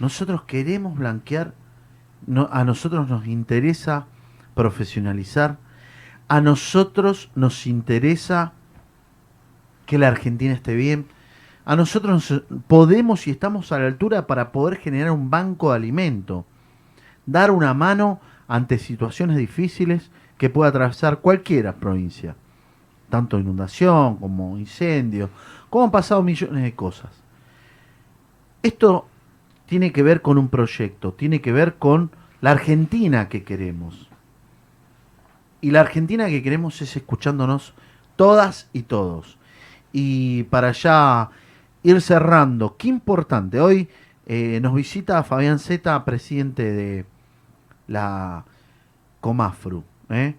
Nosotros 0.00 0.42
queremos 0.42 0.98
blanquear, 0.98 1.54
a 2.50 2.64
nosotros 2.64 3.08
nos 3.08 3.26
interesa 3.26 4.06
profesionalizar, 4.54 5.58
a 6.28 6.40
nosotros 6.40 7.30
nos 7.34 7.66
interesa 7.66 8.52
que 9.86 9.98
la 9.98 10.08
Argentina 10.08 10.52
esté 10.54 10.74
bien. 10.74 11.06
A 11.64 11.76
nosotros 11.76 12.30
nos- 12.30 12.42
podemos 12.66 13.26
y 13.26 13.30
estamos 13.30 13.70
a 13.72 13.78
la 13.78 13.86
altura 13.86 14.26
para 14.26 14.50
poder 14.52 14.78
generar 14.78 15.10
un 15.10 15.30
banco 15.30 15.70
de 15.70 15.76
alimento. 15.76 16.44
Dar 17.26 17.50
una 17.50 17.72
mano 17.74 18.20
ante 18.48 18.78
situaciones 18.78 19.36
difíciles 19.36 20.10
que 20.38 20.50
pueda 20.50 20.70
atravesar 20.70 21.18
cualquier 21.20 21.72
provincia. 21.74 22.34
Tanto 23.10 23.38
inundación 23.38 24.16
como 24.16 24.58
incendio, 24.58 25.30
como 25.70 25.84
han 25.84 25.90
pasado 25.90 26.22
millones 26.22 26.62
de 26.62 26.74
cosas. 26.74 27.10
Esto 28.62 29.06
tiene 29.72 29.90
que 29.90 30.02
ver 30.02 30.20
con 30.20 30.36
un 30.36 30.50
proyecto, 30.50 31.14
tiene 31.14 31.40
que 31.40 31.50
ver 31.50 31.76
con 31.76 32.10
la 32.42 32.50
Argentina 32.50 33.30
que 33.30 33.42
queremos. 33.42 34.10
Y 35.62 35.70
la 35.70 35.80
Argentina 35.80 36.26
que 36.26 36.42
queremos 36.42 36.82
es 36.82 36.94
escuchándonos 36.94 37.72
todas 38.16 38.68
y 38.74 38.82
todos. 38.82 39.38
Y 39.90 40.42
para 40.50 40.72
ya 40.72 41.30
ir 41.82 42.02
cerrando, 42.02 42.76
qué 42.76 42.88
importante. 42.88 43.62
Hoy 43.62 43.88
eh, 44.26 44.60
nos 44.60 44.74
visita 44.74 45.22
Fabián 45.22 45.58
Zeta, 45.58 46.04
presidente 46.04 46.70
de 46.70 47.06
la 47.88 48.44
Comafru, 49.22 49.84
¿eh? 50.10 50.34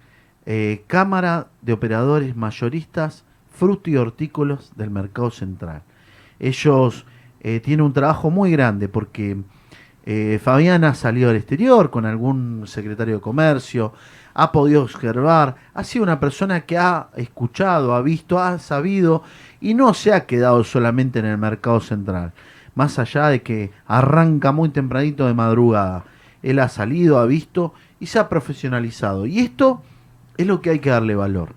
Eh, 0.46 0.84
Cámara 0.86 1.48
de 1.60 1.72
Operadores 1.72 2.36
Mayoristas 2.36 3.24
Fruto 3.50 3.90
y 3.90 3.96
Hortícolas 3.96 4.70
del 4.76 4.90
Mercado 4.90 5.32
Central. 5.32 5.82
Ellos 6.38 7.04
eh, 7.44 7.60
tienen 7.60 7.84
un 7.84 7.92
trabajo 7.92 8.30
muy 8.30 8.50
grande 8.50 8.88
porque 8.88 9.36
eh, 10.06 10.40
Fabián 10.42 10.82
ha 10.82 10.94
salido 10.94 11.28
al 11.28 11.36
exterior 11.36 11.90
con 11.90 12.06
algún 12.06 12.64
secretario 12.66 13.16
de 13.16 13.20
comercio, 13.20 13.92
ha 14.32 14.50
podido 14.50 14.82
observar, 14.82 15.56
ha 15.74 15.84
sido 15.84 16.04
una 16.04 16.18
persona 16.18 16.62
que 16.62 16.78
ha 16.78 17.08
escuchado, 17.16 17.94
ha 17.94 18.00
visto, 18.00 18.38
ha 18.38 18.58
sabido 18.58 19.22
y 19.60 19.74
no 19.74 19.92
se 19.92 20.14
ha 20.14 20.24
quedado 20.24 20.64
solamente 20.64 21.18
en 21.18 21.26
el 21.26 21.36
mercado 21.36 21.80
central. 21.80 22.32
Más 22.74 22.98
allá 22.98 23.28
de 23.28 23.42
que 23.42 23.72
arranca 23.86 24.50
muy 24.50 24.70
tempranito 24.70 25.26
de 25.26 25.34
madrugada, 25.34 26.04
él 26.42 26.58
ha 26.60 26.70
salido, 26.70 27.18
ha 27.18 27.26
visto 27.26 27.74
y 28.00 28.06
se 28.06 28.18
ha 28.18 28.30
profesionalizado. 28.30 29.26
Y 29.26 29.40
esto 29.40 29.82
es 30.38 30.46
lo 30.46 30.62
que 30.62 30.70
hay 30.70 30.78
que 30.78 30.88
darle 30.88 31.14
valor. 31.14 31.54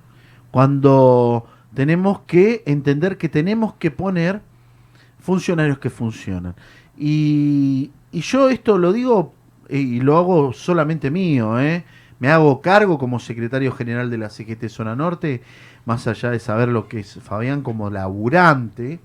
Cuando 0.51 1.47
tenemos 1.73 2.19
que 2.27 2.63
entender 2.65 3.17
que 3.17 3.29
tenemos 3.29 3.75
que 3.75 3.89
poner 3.89 4.41
funcionarios 5.27 5.79
que 5.79 5.89
funcionan. 5.89 6.55
Y, 6.97 7.91
yo 8.13 8.47
esto 8.47 8.77
lo 8.77 8.93
digo 8.93 9.33
eh, 9.67 9.77
y 9.77 9.99
lo 9.99 10.17
hago 10.17 10.53
solamente 10.53 11.11
mío, 11.11 11.59
¿eh? 11.59 11.83
Me 12.19 12.29
hago 12.29 12.61
cargo 12.61 12.97
como 12.97 13.19
secretario 13.19 13.73
general 13.73 14.09
de 14.09 14.17
la 14.17 14.29
CGT 14.29 14.69
Zona 14.69 14.95
Norte, 14.95 15.41
más 15.83 16.07
allá 16.07 16.31
de 16.31 16.39
saber 16.39 16.69
lo 16.69 16.87
que 16.87 17.01
es 17.01 17.19
Fabián 17.21 17.61
como 17.61 17.89
laburante, 17.89 19.01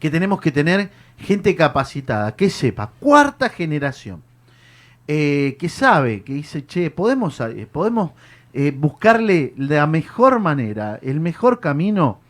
que 0.00 0.10
tenemos 0.10 0.40
que 0.40 0.50
tener 0.50 0.90
gente 1.16 1.54
capacitada, 1.54 2.34
que 2.34 2.50
sepa, 2.50 2.90
cuarta 2.98 3.48
generación, 3.48 4.24
eh, 5.06 5.56
que 5.60 5.68
sabe, 5.68 6.24
que 6.24 6.34
dice, 6.34 6.66
che, 6.66 6.90
podemos, 6.90 7.40
podemos 7.70 8.10
buscarle 8.74 9.54
la 9.56 9.86
mejor 9.86 10.40
manera, 10.40 10.98
el 11.02 11.20
mejor 11.20 11.60
camino 11.60 12.25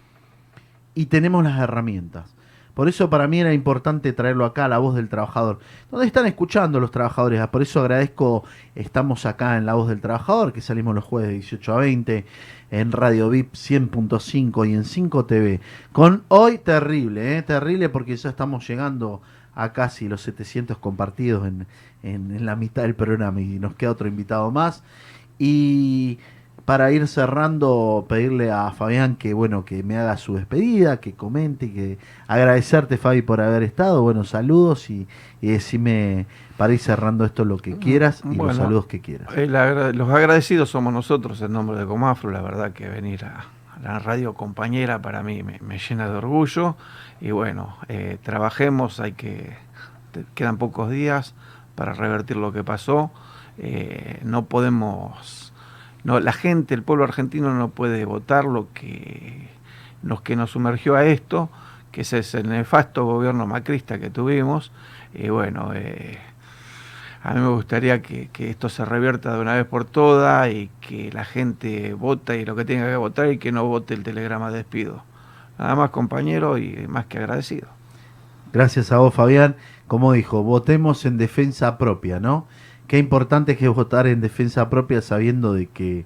y 0.97 1.07
tenemos 1.07 1.45
las 1.45 1.61
herramientas. 1.61 2.35
Por 2.75 2.89
eso 2.89 3.09
para 3.09 3.27
mí 3.27 3.41
era 3.41 3.55
importante 3.55 4.13
traerlo 4.13 4.45
acá, 4.45 4.69
la 4.69 4.77
voz 4.77 4.95
del 4.97 5.09
trabajador. 5.09 5.61
Donde 5.91 6.07
están 6.07 6.27
escuchando 6.27 6.79
los 6.79 6.91
trabajadores. 6.91 7.41
Ah, 7.41 7.51
Por 7.51 7.63
eso 7.63 7.81
agradezco, 7.81 8.45
estamos 8.75 9.25
acá 9.25 9.57
en 9.57 9.65
La 9.65 9.73
Voz 9.73 9.89
del 9.89 10.03
Trabajador, 10.03 10.53
que 10.53 10.61
salimos 10.61 10.95
los 10.95 11.03
jueves 11.05 11.29
de 11.29 11.35
18 11.37 11.73
a 11.73 11.77
20, 11.79 12.27
en 12.73 12.93
Radio 12.93 13.31
VIP 13.31 13.55
100.5 13.55 14.69
y 14.69 14.75
en 14.75 14.85
5 14.85 15.25
TV. 15.25 15.61
Con 15.93 16.25
hoy 16.29 16.59
terrible, 16.59 17.39
¿eh? 17.39 17.43
terrible 17.43 17.89
porque 17.89 18.15
ya 18.15 18.29
estamos 18.29 18.69
llegando 18.69 19.23
a 19.55 19.73
casi 19.73 20.07
los 20.07 20.21
700 20.21 20.77
compartidos 20.77 21.47
en, 21.47 21.67
en- 22.03 22.31
en 22.37 22.45
la 22.45 22.57
mitad 22.57 22.83
del 22.83 22.95
programa 22.95 23.41
y 23.41 23.59
nos 23.59 23.75
queda 23.75 23.93
otro 23.93 24.07
invitado 24.07 24.51
más. 24.51 24.83
Y 25.39 26.19
para 26.66 26.92
ir 26.92 27.07
cerrando, 27.09 28.05
pedirle 28.09 28.50
a 28.50 28.70
Fabián 28.72 29.16
que 29.16 29.33
bueno, 29.33 29.64
que 29.64 29.83
me 29.83 29.96
haga 29.96 30.16
su 30.18 30.35
despedida, 30.35 30.98
que 31.00 31.14
comente, 31.14 31.72
que 31.72 31.96
agradecerte 32.26 32.98
Fabi 32.98 33.22
por 33.22 33.40
haber 33.40 33.62
estado, 33.62 34.02
bueno, 34.02 34.24
saludos 34.24 34.90
y, 34.90 35.07
y 35.40 35.46
decime 35.52 36.26
para 36.59 36.72
ir 36.74 36.81
cerrando 36.81 37.24
esto 37.24 37.44
lo 37.44 37.57
que 37.59 37.79
quieras 37.79 38.22
y 38.33 38.35
los 38.37 38.57
saludos 38.57 38.87
que 38.87 39.00
quieras. 39.00 39.29
Agra- 39.33 39.92
los 39.92 40.11
agradecidos 40.11 40.68
somos 40.70 40.92
nosotros 40.92 41.40
en 41.40 41.52
nombre 41.52 41.79
de 41.79 41.87
Comafro. 41.87 42.31
La 42.31 42.42
verdad 42.42 42.72
que 42.72 42.88
venir 42.88 43.24
a, 43.24 43.44
a 43.76 43.81
la 43.83 43.98
radio 44.00 44.35
compañera 44.35 45.00
para 45.00 45.22
mí 45.22 45.42
me, 45.42 45.61
me 45.61 45.79
llena 45.79 46.09
de 46.11 46.16
orgullo. 46.16 46.76
Y 47.20 47.31
bueno, 47.31 47.76
eh, 47.88 48.18
trabajemos, 48.22 48.98
hay 49.00 49.12
que. 49.12 49.55
quedan 50.35 50.57
pocos 50.59 50.90
días 50.90 51.35
para 51.76 51.92
revertir 51.92 52.38
lo 52.38 52.52
que 52.52 52.64
pasó. 52.64 53.11
Eh, 53.59 54.20
no 54.24 54.46
podemos. 54.46 55.46
No, 56.07 56.21
la 56.21 56.33
gente, 56.33 56.73
el 56.73 56.85
pueblo 56.85 57.03
argentino 57.03 57.53
no 57.53 57.71
puede 57.71 58.05
votar 58.05 58.45
lo 58.45 58.73
que, 58.73 59.49
los 60.05 60.21
que 60.21 60.37
nos 60.37 60.53
sumergió 60.53 60.95
a 60.95 61.05
esto, 61.05 61.51
que 61.90 62.03
ese 62.03 62.19
es 62.19 62.33
el 62.37 62.49
nefasto 62.49 63.05
gobierno 63.05 63.45
macrista 63.49 63.99
que 63.99 64.09
tuvimos. 64.09 64.71
Y 65.14 65.31
bueno, 65.31 65.73
eh, 65.75 66.21
a 67.25 67.35
mí 67.35 67.40
me 67.40 67.49
gustaría 67.49 68.03
que, 68.03 68.29
que 68.33 68.51
esto 68.51 68.69
se 68.69 68.85
revierta 68.85 69.35
de 69.35 69.40
una 69.40 69.57
vez 69.57 69.66
por 69.66 69.85
todas 69.85 70.49
y 70.49 70.71
que 70.81 71.11
la 71.11 71.25
gente 71.25 71.92
vota 71.95 72.37
y 72.37 72.45
lo 72.45 72.55
que 72.55 72.64
tenga 72.64 72.87
que 72.87 72.95
votar 72.95 73.33
y 73.33 73.38
que 73.38 73.51
no 73.51 73.64
vote 73.64 73.95
el 73.95 74.05
telegrama 74.05 74.53
de 74.53 74.59
despido. 74.59 75.03
Nada 75.59 75.75
más 75.75 75.90
compañero 75.90 76.57
y 76.57 76.87
más 76.87 77.07
que 77.07 77.19
agradecido. 77.19 77.66
Gracias 78.53 78.92
a 78.92 78.99
vos, 78.99 79.12
Fabián. 79.12 79.57
Como 79.88 80.12
dijo, 80.12 80.45
votemos 80.45 81.05
en 81.05 81.19
defensa 81.19 81.79
propia, 81.79 82.21
¿no? 82.21 82.47
Qué 82.87 82.99
importante 82.99 83.57
que 83.57 83.64
es 83.66 83.75
votar 83.75 84.07
en 84.07 84.20
defensa 84.20 84.70
propia 84.70 85.03
sabiendo 85.03 85.53
de 85.53 85.66
que 85.66 86.05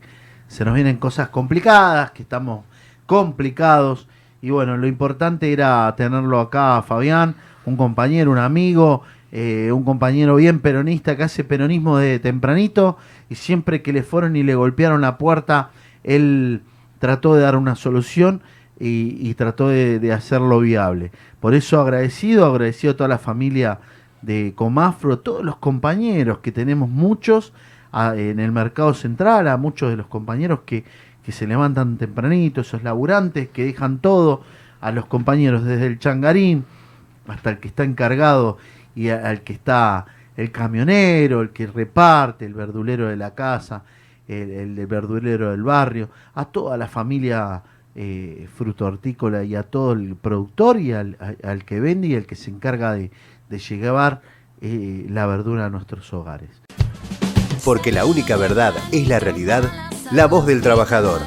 se 0.48 0.64
nos 0.64 0.74
vienen 0.74 0.96
cosas 0.96 1.28
complicadas, 1.28 2.10
que 2.12 2.22
estamos 2.22 2.64
complicados. 3.06 4.08
Y 4.40 4.50
bueno, 4.50 4.76
lo 4.76 4.86
importante 4.86 5.52
era 5.52 5.94
tenerlo 5.96 6.40
acá, 6.40 6.82
Fabián, 6.82 7.34
un 7.66 7.76
compañero, 7.76 8.30
un 8.30 8.38
amigo, 8.38 9.02
eh, 9.30 9.70
un 9.72 9.84
compañero 9.84 10.36
bien 10.36 10.60
peronista 10.60 11.16
que 11.16 11.24
hace 11.24 11.44
peronismo 11.44 11.98
de 11.98 12.18
tempranito 12.18 12.96
y 13.28 13.34
siempre 13.34 13.82
que 13.82 13.92
le 13.92 14.02
fueron 14.02 14.34
y 14.34 14.42
le 14.42 14.54
golpearon 14.54 15.02
la 15.02 15.18
puerta, 15.18 15.70
él 16.02 16.62
trató 16.98 17.34
de 17.34 17.42
dar 17.42 17.56
una 17.56 17.76
solución 17.76 18.40
y, 18.78 19.18
y 19.20 19.34
trató 19.34 19.68
de, 19.68 19.98
de 19.98 20.12
hacerlo 20.12 20.60
viable. 20.60 21.12
Por 21.40 21.54
eso 21.54 21.78
agradecido, 21.80 22.46
agradecido 22.46 22.94
a 22.94 22.96
toda 22.96 23.08
la 23.08 23.18
familia 23.18 23.78
de 24.22 24.52
Comafro, 24.54 25.18
todos 25.18 25.44
los 25.44 25.56
compañeros 25.56 26.38
que 26.38 26.52
tenemos 26.52 26.88
muchos 26.88 27.52
en 27.92 28.38
el 28.38 28.52
mercado 28.52 28.94
central, 28.94 29.48
a 29.48 29.56
muchos 29.56 29.90
de 29.90 29.96
los 29.96 30.06
compañeros 30.06 30.61
que, 30.64 30.85
que 31.24 31.33
se 31.33 31.46
levantan 31.46 31.96
tempranito, 31.96 32.61
esos 32.61 32.83
laburantes 32.83 33.48
que 33.48 33.64
dejan 33.64 33.98
todo, 33.98 34.42
a 34.80 34.92
los 34.92 35.06
compañeros 35.06 35.64
desde 35.64 35.87
el 35.87 35.98
changarín 35.98 36.64
hasta 37.28 37.50
el 37.50 37.59
que 37.59 37.68
está 37.68 37.85
encargado 37.85 38.56
y 38.94 39.09
al 39.11 39.42
que 39.42 39.52
está 39.52 40.06
el 40.37 40.50
camionero, 40.50 41.42
el 41.42 41.50
que 41.50 41.66
reparte, 41.66 42.46
el 42.46 42.54
verdulero 42.54 43.09
de 43.09 43.16
la 43.16 43.35
casa, 43.35 43.83
el, 44.28 44.87
verdulero 44.87 45.50
del 45.50 45.62
barrio, 45.62 46.09
a 46.35 46.44
toda 46.46 46.76
la 46.76 46.87
familia 46.88 47.62
eh, 47.96 48.48
fruto 48.54 48.87
hortícola 48.87 49.42
y 49.44 49.54
a 49.56 49.64
todo 49.64 49.92
el 49.92 50.14
productor 50.16 50.78
y 50.78 50.92
al, 50.92 51.16
a- 51.20 51.48
al 51.48 51.64
que 51.64 51.80
vende 51.80 52.06
y 52.09 52.14
al 52.14 52.24
que 52.26 52.37
se 52.37 52.50
encarga 52.50 52.92
de, 52.94 53.11
de 53.50 53.58
llevar 53.58 54.22
eh, 54.62 55.06
la 55.10 55.26
verdura 55.26 55.66
a 55.66 55.70
nuestros 55.70 56.12
hogares. 56.14 56.50
Porque 57.64 57.92
la 57.92 58.06
única 58.06 58.36
verdad 58.36 58.72
es 58.92 59.06
la 59.06 59.18
realidad, 59.18 59.64
la 60.12 60.26
voz 60.26 60.46
del 60.46 60.62
trabajador. 60.62 61.20